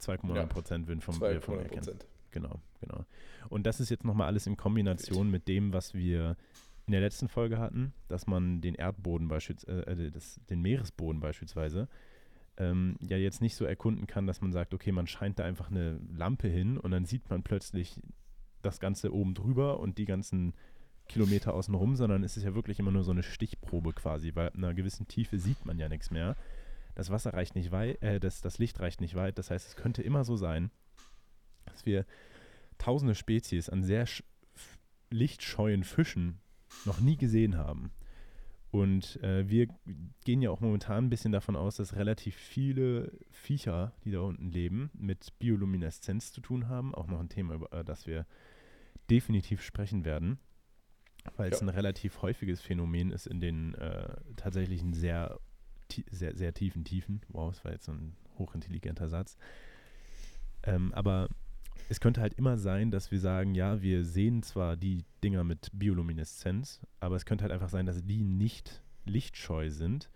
2,9 0.00 0.34
ja, 0.34 0.46
Prozent 0.46 0.88
würden 0.88 1.00
vom, 1.00 1.14
2, 1.14 1.40
vom 1.40 1.56
Meer 1.58 1.68
kennen. 1.68 1.98
Genau, 2.36 2.60
genau. 2.82 3.06
Und 3.48 3.64
das 3.64 3.80
ist 3.80 3.88
jetzt 3.88 4.04
nochmal 4.04 4.26
alles 4.26 4.46
in 4.46 4.58
Kombination 4.58 5.30
mit 5.30 5.48
dem, 5.48 5.72
was 5.72 5.94
wir 5.94 6.36
in 6.84 6.92
der 6.92 7.00
letzten 7.00 7.28
Folge 7.28 7.58
hatten, 7.58 7.94
dass 8.08 8.26
man 8.26 8.60
den 8.60 8.74
Erdboden 8.74 9.26
beispielsweise, 9.26 9.86
äh, 9.86 10.06
äh 10.08 10.12
den 10.50 10.60
Meeresboden 10.60 11.18
beispielsweise, 11.18 11.88
ähm, 12.58 12.96
ja 13.00 13.16
jetzt 13.16 13.40
nicht 13.40 13.56
so 13.56 13.64
erkunden 13.64 14.06
kann, 14.06 14.26
dass 14.26 14.42
man 14.42 14.52
sagt, 14.52 14.74
okay, 14.74 14.92
man 14.92 15.06
scheint 15.06 15.38
da 15.38 15.44
einfach 15.44 15.70
eine 15.70 15.98
Lampe 16.14 16.48
hin 16.48 16.76
und 16.76 16.90
dann 16.90 17.06
sieht 17.06 17.30
man 17.30 17.42
plötzlich 17.42 18.02
das 18.60 18.80
Ganze 18.80 19.14
oben 19.14 19.32
drüber 19.32 19.80
und 19.80 19.96
die 19.96 20.04
ganzen 20.04 20.52
Kilometer 21.08 21.54
außenrum, 21.54 21.96
sondern 21.96 22.22
es 22.22 22.36
ist 22.36 22.42
ja 22.42 22.54
wirklich 22.54 22.78
immer 22.78 22.90
nur 22.90 23.02
so 23.02 23.12
eine 23.12 23.22
Stichprobe 23.22 23.94
quasi, 23.94 24.32
weil 24.34 24.48
ab 24.48 24.56
einer 24.56 24.74
gewissen 24.74 25.08
Tiefe 25.08 25.38
sieht 25.38 25.64
man 25.64 25.78
ja 25.78 25.88
nichts 25.88 26.10
mehr. 26.10 26.36
Das 26.96 27.08
Wasser 27.08 27.32
reicht 27.32 27.54
nicht 27.54 27.72
weit, 27.72 28.02
äh, 28.02 28.20
das, 28.20 28.42
das 28.42 28.58
Licht 28.58 28.78
reicht 28.78 29.00
nicht 29.00 29.14
weit. 29.14 29.38
Das 29.38 29.50
heißt, 29.50 29.66
es 29.66 29.76
könnte 29.76 30.02
immer 30.02 30.22
so 30.24 30.36
sein, 30.36 30.70
dass 31.76 31.86
wir 31.86 32.06
tausende 32.78 33.14
Spezies 33.14 33.68
an 33.68 33.84
sehr 33.84 34.06
lichtscheuen 35.10 35.84
Fischen 35.84 36.38
noch 36.84 37.00
nie 37.00 37.16
gesehen 37.16 37.56
haben. 37.56 37.92
Und 38.70 39.22
äh, 39.22 39.48
wir 39.48 39.68
gehen 40.24 40.42
ja 40.42 40.50
auch 40.50 40.60
momentan 40.60 41.04
ein 41.04 41.10
bisschen 41.10 41.32
davon 41.32 41.54
aus, 41.56 41.76
dass 41.76 41.96
relativ 41.96 42.34
viele 42.34 43.12
Viecher, 43.30 43.92
die 44.04 44.10
da 44.10 44.20
unten 44.20 44.50
leben, 44.50 44.90
mit 44.94 45.38
Biolumineszenz 45.38 46.32
zu 46.32 46.40
tun 46.40 46.68
haben. 46.68 46.94
Auch 46.94 47.06
noch 47.06 47.20
ein 47.20 47.28
Thema, 47.28 47.54
über 47.54 47.72
äh, 47.72 47.84
das 47.84 48.06
wir 48.06 48.26
definitiv 49.08 49.62
sprechen 49.62 50.04
werden, 50.04 50.38
weil 51.36 51.50
ja. 51.50 51.54
es 51.54 51.62
ein 51.62 51.68
relativ 51.68 52.22
häufiges 52.22 52.60
Phänomen 52.60 53.10
ist 53.12 53.26
in 53.26 53.40
den 53.40 53.74
äh, 53.74 54.16
tatsächlichen 54.36 54.92
sehr, 54.92 55.38
sehr, 56.10 56.36
sehr 56.36 56.52
tiefen 56.52 56.84
Tiefen. 56.84 57.20
Wow, 57.28 57.52
das 57.52 57.64
war 57.64 57.72
jetzt 57.72 57.84
so 57.84 57.92
ein 57.92 58.16
hochintelligenter 58.38 59.08
Satz. 59.08 59.38
Ähm, 60.64 60.92
aber 60.92 61.28
es 61.88 62.00
könnte 62.00 62.20
halt 62.20 62.34
immer 62.34 62.58
sein, 62.58 62.90
dass 62.90 63.10
wir 63.10 63.20
sagen, 63.20 63.54
ja, 63.54 63.80
wir 63.82 64.04
sehen 64.04 64.42
zwar 64.42 64.76
die 64.76 65.04
Dinger 65.22 65.44
mit 65.44 65.70
Biolumineszenz, 65.72 66.80
aber 67.00 67.16
es 67.16 67.24
könnte 67.24 67.42
halt 67.42 67.52
einfach 67.52 67.68
sein, 67.68 67.86
dass 67.86 68.04
die 68.04 68.22
nicht 68.22 68.82
lichtscheu 69.04 69.70
sind 69.70 70.10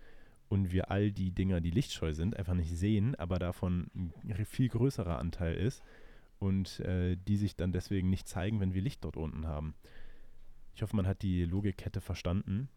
und 0.49 0.71
wir 0.71 0.91
all 0.91 1.11
die 1.11 1.31
Dinger, 1.31 1.61
die 1.61 1.71
lichtscheu 1.71 2.13
sind, 2.13 2.35
einfach 2.37 2.53
nicht 2.53 2.75
sehen, 2.75 3.15
aber 3.15 3.39
davon 3.39 3.89
ein 3.95 4.45
viel 4.45 4.67
größerer 4.67 5.17
Anteil 5.17 5.55
ist 5.55 5.81
und 6.39 6.79
äh, 6.81 7.15
die 7.15 7.37
sich 7.37 7.55
dann 7.55 7.71
deswegen 7.71 8.09
nicht 8.09 8.27
zeigen, 8.27 8.59
wenn 8.59 8.73
wir 8.73 8.81
Licht 8.81 9.03
dort 9.03 9.15
unten 9.15 9.47
haben. 9.47 9.75
Ich 10.75 10.81
hoffe, 10.81 10.95
man 10.95 11.07
hat 11.07 11.21
die 11.21 11.45
Logikkette 11.45 12.01
verstanden. 12.01 12.67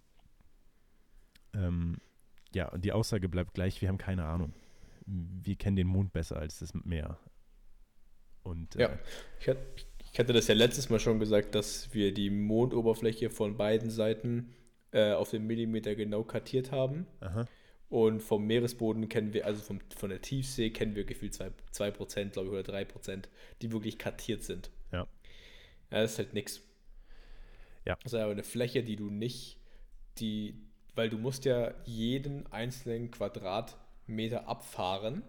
Ähm, 1.53 1.97
ja, 2.55 2.77
die 2.77 2.93
Aussage 2.93 3.29
bleibt 3.29 3.55
gleich, 3.55 3.81
wir 3.81 3.89
haben 3.89 3.99
keine 3.99 4.25
Ahnung. 4.25 4.53
Wir 5.07 5.57
kennen 5.57 5.77
den 5.77 5.87
Mond 5.87 6.13
besser 6.13 6.37
als 6.37 6.61
das 6.61 6.75
Meer. 6.75 7.19
Und, 8.45 8.77
äh, 8.77 8.83
ja, 8.83 8.99
ich 9.41 9.49
hatte, 9.49 9.61
ich 10.13 10.19
hatte 10.19 10.33
das 10.33 10.47
ja 10.47 10.55
letztes 10.55 10.91
Mal 10.91 11.01
schon 11.01 11.19
gesagt, 11.19 11.55
dass 11.57 11.93
wir 11.93 12.15
die 12.15 12.31
Mondoberfläche 12.31 13.31
von 13.31 13.57
beiden 13.57 13.91
Seiten 13.91 14.55
äh, 14.93 15.13
auf 15.13 15.31
den 15.31 15.47
Millimeter 15.47 15.97
genau 15.97 16.23
kartiert 16.23 16.71
haben. 16.71 17.07
Aha. 17.21 17.47
Und 17.89 18.21
vom 18.21 18.47
Meeresboden 18.47 19.09
kennen 19.09 19.33
wir, 19.33 19.47
also 19.47 19.63
vom, 19.63 19.81
von 19.97 20.11
der 20.11 20.21
Tiefsee 20.21 20.71
kennen 20.71 20.95
wir 20.95 21.05
gefühlt 21.05 21.35
2%, 21.35 21.51
2% 21.73 22.31
glaube 22.31 22.49
ich, 22.49 22.55
oder 22.55 22.73
3%, 22.73 23.25
die 23.61 23.73
wirklich 23.73 23.99
kartiert 23.99 24.43
sind. 24.43 24.71
Ja. 24.93 25.07
Ja, 25.91 26.03
das 26.03 26.13
ist 26.13 26.19
halt 26.19 26.35
nichts. 26.35 26.63
Ja. 27.85 27.97
Das 28.03 28.13
ist 28.13 28.19
aber 28.19 28.33
eine 28.33 28.43
Fläche, 28.43 28.83
die 28.83 28.97
du 28.97 29.11
nicht, 29.11 29.59
die, 30.19 30.55
weil 30.95 31.11
du 31.11 31.19
musst 31.19 31.45
ja 31.45 31.75
jeden 31.85 32.47
einzelnen 32.53 33.11
Quadratmeter 33.11 34.49
abfahren 34.49 35.23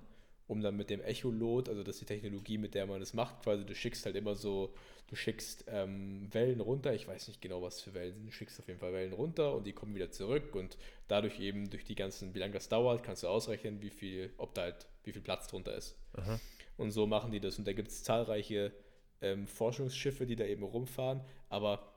um 0.47 0.61
dann 0.61 0.77
mit 0.77 0.89
dem 0.89 1.01
Echolot, 1.01 1.69
also 1.69 1.83
das 1.83 1.95
ist 1.95 2.01
die 2.01 2.05
Technologie, 2.05 2.57
mit 2.57 2.75
der 2.75 2.85
man 2.85 2.99
das 2.99 3.13
macht, 3.13 3.41
quasi 3.43 3.65
du 3.65 3.73
schickst 3.73 4.05
halt 4.05 4.15
immer 4.15 4.35
so, 4.35 4.73
du 5.07 5.15
schickst 5.15 5.65
ähm, 5.67 6.27
Wellen 6.31 6.61
runter, 6.61 6.93
ich 6.93 7.07
weiß 7.07 7.27
nicht 7.27 7.41
genau, 7.41 7.61
was 7.61 7.81
für 7.81 7.93
Wellen 7.93 8.13
sind, 8.13 8.27
du 8.27 8.31
schickst 8.31 8.59
auf 8.59 8.67
jeden 8.67 8.79
Fall 8.79 8.93
Wellen 8.93 9.13
runter 9.13 9.55
und 9.55 9.65
die 9.65 9.73
kommen 9.73 9.95
wieder 9.95 10.11
zurück 10.11 10.55
und 10.55 10.77
dadurch 11.07 11.39
eben 11.39 11.69
durch 11.69 11.83
die 11.83 11.95
ganzen, 11.95 12.35
wie 12.35 12.39
lange 12.39 12.53
das 12.53 12.69
dauert, 12.69 13.03
kannst 13.03 13.23
du 13.23 13.27
ausrechnen, 13.27 13.81
wie 13.81 13.89
viel, 13.89 14.33
ob 14.37 14.53
da 14.53 14.63
halt, 14.63 14.87
wie 15.03 15.13
viel 15.13 15.21
Platz 15.21 15.47
drunter 15.47 15.75
ist. 15.75 15.97
Aha. 16.13 16.39
Und 16.77 16.91
so 16.91 17.07
machen 17.07 17.31
die 17.31 17.39
das. 17.39 17.57
Und 17.57 17.67
da 17.67 17.73
gibt 17.73 17.87
es 17.87 18.03
zahlreiche 18.03 18.73
ähm, 19.21 19.47
Forschungsschiffe, 19.47 20.25
die 20.25 20.35
da 20.35 20.45
eben 20.45 20.63
rumfahren, 20.63 21.21
aber 21.49 21.93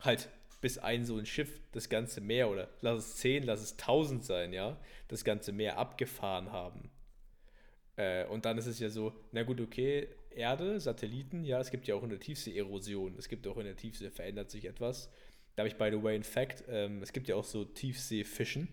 halt 0.00 0.28
bis 0.60 0.78
ein 0.78 1.04
so 1.04 1.16
ein 1.16 1.26
Schiff 1.26 1.60
das 1.72 1.88
ganze 1.88 2.20
Meer 2.20 2.48
oder 2.48 2.68
lass 2.80 2.98
es 2.98 3.16
zehn, 3.16 3.42
lass 3.42 3.60
es 3.60 3.76
tausend 3.76 4.24
sein, 4.24 4.52
ja, 4.52 4.78
das 5.08 5.24
ganze 5.24 5.52
Meer 5.52 5.78
abgefahren 5.78 6.52
haben 6.52 6.90
äh, 8.00 8.24
und 8.26 8.46
dann 8.46 8.56
ist 8.56 8.66
es 8.66 8.78
ja 8.78 8.88
so, 8.88 9.12
na 9.32 9.42
gut, 9.42 9.60
okay, 9.60 10.08
Erde, 10.30 10.80
Satelliten, 10.80 11.44
ja, 11.44 11.60
es 11.60 11.70
gibt 11.70 11.86
ja 11.86 11.94
auch 11.94 12.02
in 12.02 12.10
der 12.10 12.20
Tiefsee 12.20 12.56
Erosion, 12.56 13.14
es 13.18 13.28
gibt 13.28 13.46
auch 13.46 13.58
in 13.58 13.64
der 13.64 13.76
Tiefsee 13.76 14.10
verändert 14.10 14.50
sich 14.50 14.64
etwas. 14.64 15.10
Da 15.54 15.62
habe 15.62 15.68
ich, 15.68 15.76
by 15.76 15.90
the 15.90 16.02
way, 16.02 16.14
ein 16.14 16.22
Fact, 16.22 16.64
ähm, 16.68 17.02
es 17.02 17.12
gibt 17.12 17.28
ja 17.28 17.36
auch 17.36 17.44
so 17.44 17.64
Tiefseefischen 17.64 18.68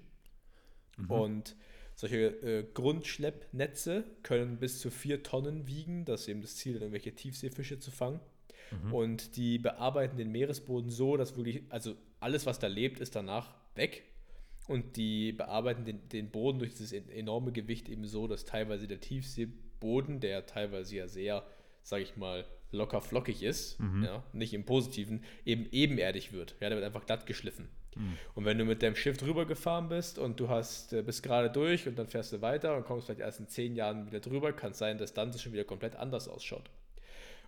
mhm. 0.98 1.12
und 1.12 1.56
solche 1.96 2.28
äh, 2.42 2.66
Grundschleppnetze 2.74 4.06
können 4.24 4.60
bis 4.60 4.80
zu 4.80 4.92
vier 4.92 5.24
Tonnen 5.24 5.68
wiegen. 5.68 6.06
Das 6.06 6.22
ist 6.22 6.28
eben 6.30 6.42
das 6.42 6.56
Ziel, 6.56 6.76
irgendwelche 6.76 7.14
Tiefseefische 7.14 7.80
zu 7.80 7.92
fangen. 7.92 8.20
Mhm. 8.72 8.94
Und 8.94 9.36
die 9.36 9.58
bearbeiten 9.58 10.18
den 10.18 10.32
Meeresboden 10.32 10.92
so, 10.92 11.18
dass 11.18 11.36
wirklich, 11.36 11.64
also 11.70 11.96
alles, 12.20 12.46
was 12.46 12.60
da 12.60 12.68
lebt, 12.68 13.00
ist 13.00 13.16
danach 13.16 13.56
weg 13.76 14.04
und 14.68 14.98
die 14.98 15.32
bearbeiten 15.32 15.86
den, 15.86 16.08
den 16.10 16.30
Boden 16.30 16.60
durch 16.60 16.76
dieses 16.76 16.92
enorme 16.92 17.52
Gewicht 17.52 17.90
eben 17.90 18.06
so, 18.06 18.28
dass 18.28 18.46
teilweise 18.46 18.88
der 18.88 19.00
Tiefseeboden, 19.00 20.20
der 20.20 20.46
teilweise 20.46 20.96
ja 20.96 21.08
sehr, 21.08 21.44
sage 21.84 22.04
ich 22.04 22.18
mal, 22.18 22.46
locker 22.72 23.02
flockig 23.02 23.44
ist, 23.44 23.80
mhm. 23.80 24.04
ja, 24.04 24.24
nicht 24.34 24.54
im 24.54 24.66
Positiven, 24.66 25.24
eben 25.46 25.68
ebenerdig 25.72 26.34
wird. 26.34 26.56
Ja, 26.60 26.70
der 26.70 26.78
wird 26.78 26.86
einfach 26.86 27.06
glatt 27.06 27.26
geschliffen. 27.26 27.70
Mhm. 27.96 28.18
Und 28.36 28.46
wenn 28.46 28.58
du 28.58 28.66
mit 28.66 28.84
deinem 28.84 28.96
Schiff 28.96 29.18
drüber 29.18 29.46
gefahren 29.46 29.90
bist 29.90 30.20
und 30.20 30.40
du 30.40 30.50
hast, 30.50 30.94
äh, 30.94 31.02
bist 31.02 31.24
gerade 31.24 31.50
durch 31.50 31.88
und 31.88 31.98
dann 31.98 32.08
fährst 32.08 32.34
du 32.34 32.42
weiter 32.42 32.76
und 32.76 32.86
kommst 32.86 33.06
vielleicht 33.06 33.22
erst 33.22 33.40
in 33.40 33.48
zehn 33.48 33.76
Jahren 33.76 34.06
wieder 34.06 34.20
drüber, 34.20 34.54
kann 34.54 34.72
es 34.72 34.78
sein, 34.78 34.98
dass 34.98 35.14
dann 35.14 35.32
das 35.32 35.42
schon 35.42 35.54
wieder 35.54 35.64
komplett 35.64 35.96
anders 35.96 36.28
ausschaut. 36.28 36.70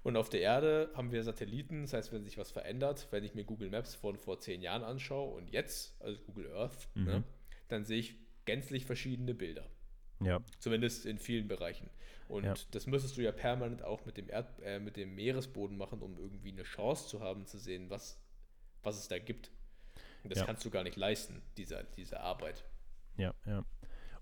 Und 0.03 0.15
auf 0.15 0.29
der 0.29 0.41
Erde 0.41 0.89
haben 0.95 1.11
wir 1.11 1.23
Satelliten, 1.23 1.81
das 1.81 1.93
heißt, 1.93 2.13
wenn 2.13 2.23
sich 2.23 2.37
was 2.37 2.51
verändert, 2.51 3.07
wenn 3.11 3.23
ich 3.23 3.35
mir 3.35 3.43
Google 3.43 3.69
Maps 3.69 3.95
von 3.95 4.17
vor 4.17 4.39
zehn 4.39 4.61
Jahren 4.61 4.83
anschaue 4.83 5.35
und 5.35 5.49
jetzt, 5.49 6.01
also 6.01 6.21
Google 6.23 6.51
Earth, 6.53 6.87
mhm. 6.95 7.03
ne, 7.03 7.23
dann 7.67 7.83
sehe 7.83 7.99
ich 7.99 8.15
gänzlich 8.45 8.85
verschiedene 8.85 9.33
Bilder. 9.33 9.69
Ja. 10.21 10.41
Zumindest 10.59 11.05
in 11.05 11.17
vielen 11.17 11.47
Bereichen. 11.47 11.89
Und 12.27 12.43
ja. 12.43 12.53
das 12.71 12.87
müsstest 12.87 13.17
du 13.17 13.21
ja 13.21 13.31
permanent 13.31 13.83
auch 13.83 14.05
mit 14.05 14.17
dem, 14.17 14.29
Erd, 14.29 14.47
äh, 14.61 14.79
mit 14.79 14.97
dem 14.97 15.15
Meeresboden 15.15 15.77
machen, 15.77 16.01
um 16.01 16.17
irgendwie 16.17 16.51
eine 16.51 16.63
Chance 16.63 17.07
zu 17.07 17.21
haben, 17.21 17.45
zu 17.45 17.57
sehen, 17.57 17.89
was, 17.89 18.21
was 18.83 18.97
es 18.97 19.07
da 19.07 19.19
gibt. 19.19 19.51
Und 20.23 20.31
das 20.31 20.39
ja. 20.39 20.45
kannst 20.45 20.63
du 20.65 20.69
gar 20.69 20.83
nicht 20.83 20.97
leisten, 20.97 21.41
diese, 21.57 21.85
diese 21.95 22.19
Arbeit. 22.19 22.65
Ja, 23.17 23.33
ja. 23.45 23.65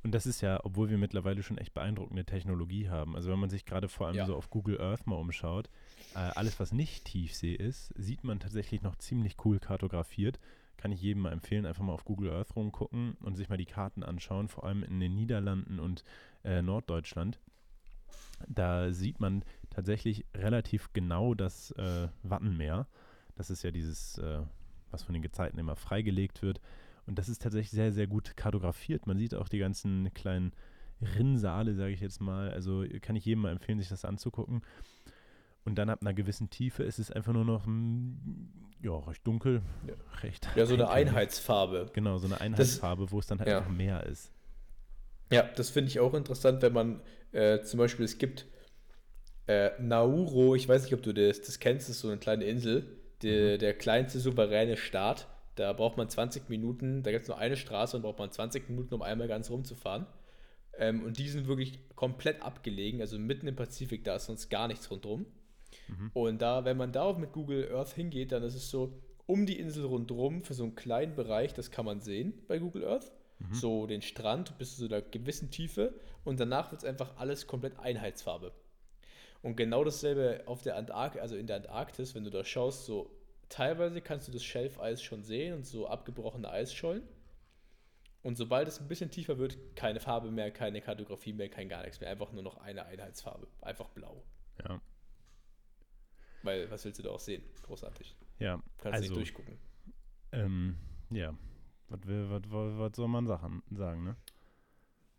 Und 0.04 0.14
das 0.14 0.26
ist 0.26 0.42
ja, 0.42 0.60
obwohl 0.64 0.90
wir 0.90 0.98
mittlerweile 0.98 1.44
schon 1.44 1.58
echt 1.58 1.74
beeindruckende 1.74 2.26
Technologie 2.26 2.90
haben. 2.90 3.16
Also 3.16 3.32
wenn 3.32 3.40
man 3.40 3.50
sich 3.50 3.66
gerade 3.66 3.90
vor 3.90 4.08
allem 4.08 4.16
ja. 4.16 4.26
so 4.26 4.36
auf 4.36 4.50
Google 4.50 4.80
Earth 4.80 5.08
mal 5.08 5.16
umschaut, 5.16 5.70
äh, 6.14 6.20
alles, 6.20 6.60
was 6.60 6.72
nicht 6.72 7.06
Tiefsee 7.06 7.54
ist, 7.54 7.94
sieht 7.98 8.24
man 8.24 8.40
tatsächlich 8.40 8.82
noch 8.82 8.96
ziemlich 8.96 9.36
cool 9.46 9.60
kartografiert. 9.60 10.40
Kann 10.78 10.92
ich 10.92 11.02
jedem 11.02 11.24
mal 11.24 11.34
empfehlen, 11.34 11.66
einfach 11.66 11.84
mal 11.84 11.94
auf 11.94 12.06
Google 12.06 12.32
Earth 12.32 12.56
rumgucken 12.56 13.18
und 13.22 13.36
sich 13.36 13.50
mal 13.50 13.58
die 13.58 13.66
Karten 13.66 14.04
anschauen, 14.04 14.48
vor 14.48 14.64
allem 14.64 14.84
in 14.84 15.00
den 15.00 15.16
Niederlanden 15.16 15.80
und 15.80 16.04
äh, 16.44 16.62
Norddeutschland. 16.62 17.40
Da 18.48 18.94
sieht 18.94 19.20
man 19.20 19.44
tatsächlich 19.72 20.26
relativ 20.36 20.94
genau 20.94 21.34
das 21.34 21.72
äh, 21.72 22.08
Wattenmeer. 22.24 22.88
Das 23.36 23.50
ist 23.50 23.64
ja 23.64 23.72
dieses, 23.72 24.20
äh, 24.20 24.40
was 24.92 25.04
von 25.04 25.14
den 25.14 25.22
Gezeiten 25.24 25.58
immer 25.58 25.76
freigelegt 25.76 26.42
wird. 26.42 26.62
Und 27.08 27.18
das 27.18 27.30
ist 27.30 27.42
tatsächlich 27.42 27.72
sehr, 27.72 27.92
sehr 27.92 28.08
gut 28.08 28.36
kartografiert. 28.36 29.08
Man 29.08 29.18
sieht 29.18 29.34
auch 29.34 29.48
die 29.48 29.60
ganzen 29.60 30.14
kleinen 30.14 30.52
Rinnsale, 31.02 31.74
sage 31.74 31.94
ich 31.94 32.02
jetzt 32.02 32.22
mal. 32.22 32.52
Also 32.52 32.84
kann 33.02 33.16
ich 33.16 33.26
jedem 33.26 33.44
mal 33.44 33.52
empfehlen, 33.52 33.80
sich 33.80 33.90
das 33.90 34.06
anzugucken. 34.06 34.62
Und 35.64 35.76
dann 35.76 35.90
ab 35.90 36.00
einer 36.02 36.14
gewissen 36.14 36.50
Tiefe 36.50 36.84
ist 36.84 37.00
es 37.00 37.12
einfach 37.12 37.34
nur 37.34 37.46
noch 37.46 37.66
mm, 37.66 38.14
ja, 38.84 38.98
recht 39.00 39.26
dunkel. 39.26 39.62
Ja. 39.88 39.94
Recht 40.22 40.48
Ja, 40.56 40.66
so 40.66 40.74
eine. 40.74 40.90
Einheitsfarbe. 40.90 41.88
Genau, 41.94 42.18
so 42.18 42.28
eine 42.28 42.40
Einheitsfarbe, 42.40 43.12
wo 43.12 43.20
es 43.20 43.28
dann 43.28 43.40
halt 43.40 43.50
ja. 43.50 43.58
einfach 43.60 43.72
mehr 43.72 44.06
ist. 44.06 44.32
Ja, 45.32 45.44
das 45.44 45.70
finde 45.70 45.90
ich 45.90 46.00
auch 46.00 46.14
interessant, 46.14 46.62
wenn 46.62 46.74
man 46.74 47.02
äh, 47.32 47.62
zum 47.62 47.80
Beispiel, 47.80 48.06
es 48.06 48.18
gibt 48.18 48.46
äh, 49.48 49.72
Nauru, 49.80 50.56
ich 50.56 50.68
weiß 50.68 50.84
nicht, 50.84 50.94
ob 50.94 51.04
du 51.04 51.14
das, 51.14 51.42
das 51.42 51.60
kennst, 51.60 51.90
das 51.90 51.98
ist 51.98 52.02
so 52.02 52.08
eine 52.08 52.18
kleine 52.18 52.46
Insel, 52.46 52.86
die, 53.22 53.58
der 53.58 53.74
kleinste 53.74 54.20
souveräne 54.20 54.78
Staat. 54.78 55.28
Da 55.58 55.74
braucht 55.74 55.98
man 55.98 56.08
20 56.10 56.50
Minuten, 56.50 57.04
da 57.04 57.12
gibt 57.12 57.24
es 57.24 57.28
nur 57.28 57.38
eine 57.38 57.58
Straße 57.58 57.98
und 57.98 58.04
braucht 58.04 58.20
man 58.20 58.32
20 58.32 58.70
Minuten, 58.70 58.94
um 58.94 59.02
einmal 59.02 59.28
ganz 59.28 59.50
rumzufahren. 59.50 60.06
Ähm, 60.78 61.04
und 61.04 61.18
die 61.18 61.28
sind 61.28 61.48
wirklich 61.48 61.80
komplett 61.96 62.42
abgelegen, 62.44 63.02
also 63.02 63.18
mitten 63.18 63.48
im 63.48 63.56
Pazifik, 63.56 64.04
da 64.04 64.16
ist 64.16 64.28
sonst 64.28 64.50
gar 64.50 64.68
nichts 64.68 64.90
rundherum. 64.92 65.26
Und 66.14 66.42
da, 66.42 66.64
wenn 66.64 66.78
man 66.78 66.92
darauf 66.92 67.18
mit 67.18 67.34
Google 67.34 67.72
Earth 67.74 67.94
hingeht, 67.94 68.32
dann 68.32 68.44
ist 68.44 68.56
es 68.56 68.70
so, 68.70 69.02
um 69.26 69.46
die 69.46 69.60
Insel 69.60 69.86
rundherum, 69.86 70.42
für 70.44 70.54
so 70.54 70.64
einen 70.64 70.76
kleinen 70.76 71.16
Bereich, 71.16 71.54
das 71.54 71.72
kann 71.72 71.86
man 71.86 72.00
sehen 72.02 72.34
bei 72.48 72.60
Google 72.60 72.86
Earth, 72.86 73.12
so 73.52 73.86
den 73.88 74.02
Strand 74.02 74.58
bis 74.58 74.76
zu 74.76 74.82
so 74.82 74.94
einer 74.94 75.02
gewissen 75.02 75.52
Tiefe 75.52 75.94
und 76.24 76.40
danach 76.40 76.72
wird 76.72 76.82
es 76.82 76.88
einfach 76.88 77.18
alles 77.18 77.48
komplett 77.48 77.80
Einheitsfarbe. 77.80 78.52
Und 79.42 79.56
genau 79.56 79.84
dasselbe 79.84 80.44
auf 80.46 80.62
der 80.62 80.76
Antarktis, 80.76 81.22
also 81.22 81.36
in 81.36 81.48
der 81.48 81.58
Antarktis, 81.58 82.16
wenn 82.16 82.24
du 82.24 82.30
da 82.30 82.44
schaust, 82.44 82.86
so 82.86 83.17
teilweise 83.50 84.02
kannst 84.02 84.28
du 84.28 84.32
das 84.32 84.44
Schelfeis 84.44 85.02
schon 85.02 85.24
sehen 85.24 85.54
und 85.54 85.66
so 85.66 85.88
abgebrochene 85.88 86.50
Eisschollen. 86.50 87.04
Und 88.24 88.36
sobald 88.36 88.68
es 88.68 88.80
ein 88.80 88.88
bisschen 88.88 89.10
tiefer 89.10 89.38
wird, 89.38 89.58
keine 89.76 90.00
Farbe 90.00 90.32
mehr, 90.32 90.52
keine 90.52 90.82
Kartografie 90.82 91.34
mehr, 91.34 91.50
kein 91.50 91.70
gar 91.70 91.84
nichts 91.84 92.00
mehr. 92.02 92.10
Einfach 92.10 92.32
nur 92.34 92.44
noch 92.44 92.58
eine 92.58 92.86
Einheitsfarbe. 92.86 93.48
Einfach 93.62 93.90
blau. 93.90 94.24
Ja. 94.68 94.82
Weil, 96.44 96.70
was 96.70 96.84
willst 96.84 97.00
du 97.00 97.04
da 97.04 97.12
auch 97.12 97.20
sehen? 97.20 97.44
Großartig. 97.64 98.16
Ja, 98.40 98.62
Kannst 98.78 98.96
also, 98.96 99.08
nicht 99.08 99.16
durchgucken. 99.16 99.58
ähm, 100.32 100.78
ja. 101.10 101.38
Was, 101.90 102.00
was, 102.06 102.42
was, 102.50 102.78
was 102.78 102.96
soll 102.96 103.08
man 103.08 103.28
Sachen 103.28 103.64
sagen, 103.72 104.04
ne? 104.04 104.18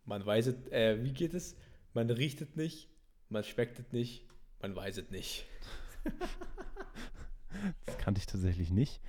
Man 0.05 0.25
weiß 0.25 0.49
es, 0.49 0.67
äh, 0.71 1.03
wie 1.03 1.13
geht 1.13 1.35
es? 1.35 1.57
Man 1.95 2.11
riecht 2.11 2.41
es 2.41 2.57
nicht, 2.57 2.91
man 3.29 3.43
schmeckt 3.45 3.79
es 3.79 3.91
nicht, 3.93 4.27
man 4.61 4.77
weiß 4.77 4.99
es 4.99 5.11
nicht. 5.11 5.47
Das 7.87 7.99
kannte 7.99 8.19
ich 8.21 8.27
tatsächlich 8.27 8.71
nicht. 8.71 9.01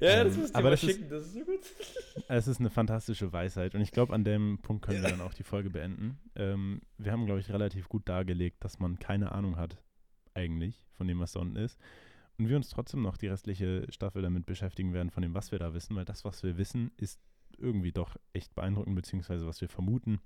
Ja, 0.00 0.20
Ähm, 0.22 0.28
das 0.28 0.36
musst 0.36 0.54
du 0.54 0.58
aber 0.58 0.64
mal 0.64 0.70
das 0.70 0.82
ist- 0.82 0.90
schicken, 0.96 1.08
das 1.10 1.26
ist 1.26 1.34
so 1.34 1.40
gut. 1.44 1.60
Es 2.28 2.46
ist 2.48 2.60
eine 2.60 2.70
fantastische 2.70 3.32
Weisheit 3.32 3.74
und 3.74 3.80
ich 3.80 3.90
glaube, 3.90 4.12
an 4.14 4.24
dem 4.24 4.58
Punkt 4.62 4.84
können 4.84 5.02
wir 5.02 5.10
dann 5.10 5.20
auch 5.20 5.34
die 5.34 5.42
Folge 5.42 5.70
beenden. 5.70 6.18
Ähm, 6.36 6.80
wir 6.98 7.12
haben, 7.12 7.26
glaube 7.26 7.40
ich, 7.40 7.50
relativ 7.50 7.88
gut 7.88 8.08
dargelegt, 8.08 8.62
dass 8.64 8.78
man 8.78 8.98
keine 8.98 9.32
Ahnung 9.32 9.56
hat, 9.56 9.76
eigentlich, 10.34 10.86
von 10.92 11.06
dem, 11.08 11.18
was 11.20 11.32
da 11.32 11.40
unten 11.40 11.56
ist. 11.56 11.78
Und 12.38 12.48
wir 12.48 12.56
uns 12.56 12.70
trotzdem 12.70 13.02
noch 13.02 13.16
die 13.18 13.26
restliche 13.28 13.86
Staffel 13.90 14.22
damit 14.22 14.46
beschäftigen 14.46 14.92
werden, 14.94 15.10
von 15.10 15.22
dem, 15.22 15.34
was 15.34 15.52
wir 15.52 15.58
da 15.58 15.74
wissen, 15.74 15.94
weil 15.96 16.04
das, 16.06 16.24
was 16.24 16.42
wir 16.42 16.56
wissen, 16.56 16.90
ist 16.96 17.20
irgendwie 17.58 17.92
doch 17.92 18.16
echt 18.32 18.54
beeindruckend, 18.54 18.94
beziehungsweise 18.96 19.46
was 19.46 19.60
wir 19.60 19.68
vermuten. 19.68 20.20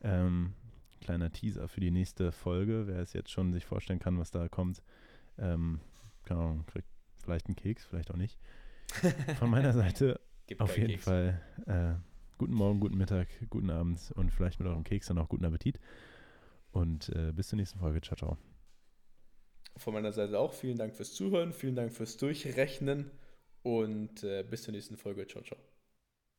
Ähm, 0.00 0.52
kleiner 1.00 1.32
Teaser 1.32 1.66
für 1.68 1.80
die 1.80 1.90
nächste 1.90 2.30
Folge, 2.30 2.86
wer 2.86 3.00
es 3.00 3.12
jetzt 3.12 3.30
schon 3.30 3.52
sich 3.52 3.64
vorstellen 3.66 3.98
kann, 3.98 4.18
was 4.18 4.30
da 4.30 4.48
kommt. 4.48 4.82
Ähm, 5.38 5.80
keine 6.26 6.40
Ahnung, 6.40 6.66
kriegt 6.66 6.88
vielleicht 7.22 7.46
einen 7.46 7.56
Keks, 7.56 7.84
vielleicht 7.86 8.10
auch 8.10 8.16
nicht. 8.16 8.38
Von 9.38 9.50
meiner 9.50 9.72
Seite 9.72 10.20
auf 10.58 10.76
jeden 10.76 10.90
Keks. 10.90 11.04
Fall 11.04 11.40
äh, 11.66 11.94
guten 12.38 12.54
Morgen, 12.54 12.80
guten 12.80 12.98
Mittag, 12.98 13.28
guten 13.50 13.70
Abend 13.70 14.12
und 14.14 14.30
vielleicht 14.30 14.58
mit 14.58 14.68
eurem 14.68 14.84
Keks 14.84 15.06
dann 15.06 15.18
auch 15.18 15.28
guten 15.28 15.44
Appetit. 15.44 15.80
Und 16.72 17.08
äh, 17.10 17.32
bis 17.32 17.48
zur 17.48 17.56
nächsten 17.56 17.78
Folge. 17.78 18.00
Ciao, 18.02 18.16
ciao. 18.16 18.36
Von 19.76 19.94
meiner 19.94 20.12
Seite 20.12 20.38
auch 20.38 20.52
vielen 20.52 20.78
Dank 20.78 20.94
fürs 20.94 21.14
Zuhören, 21.14 21.52
vielen 21.52 21.74
Dank 21.74 21.92
fürs 21.92 22.16
Durchrechnen 22.16 23.10
und 23.62 24.22
äh, 24.22 24.42
bis 24.42 24.62
zur 24.62 24.72
nächsten 24.72 24.96
Folge. 24.96 25.26
Ciao, 25.26 25.42
ciao. 25.42 25.75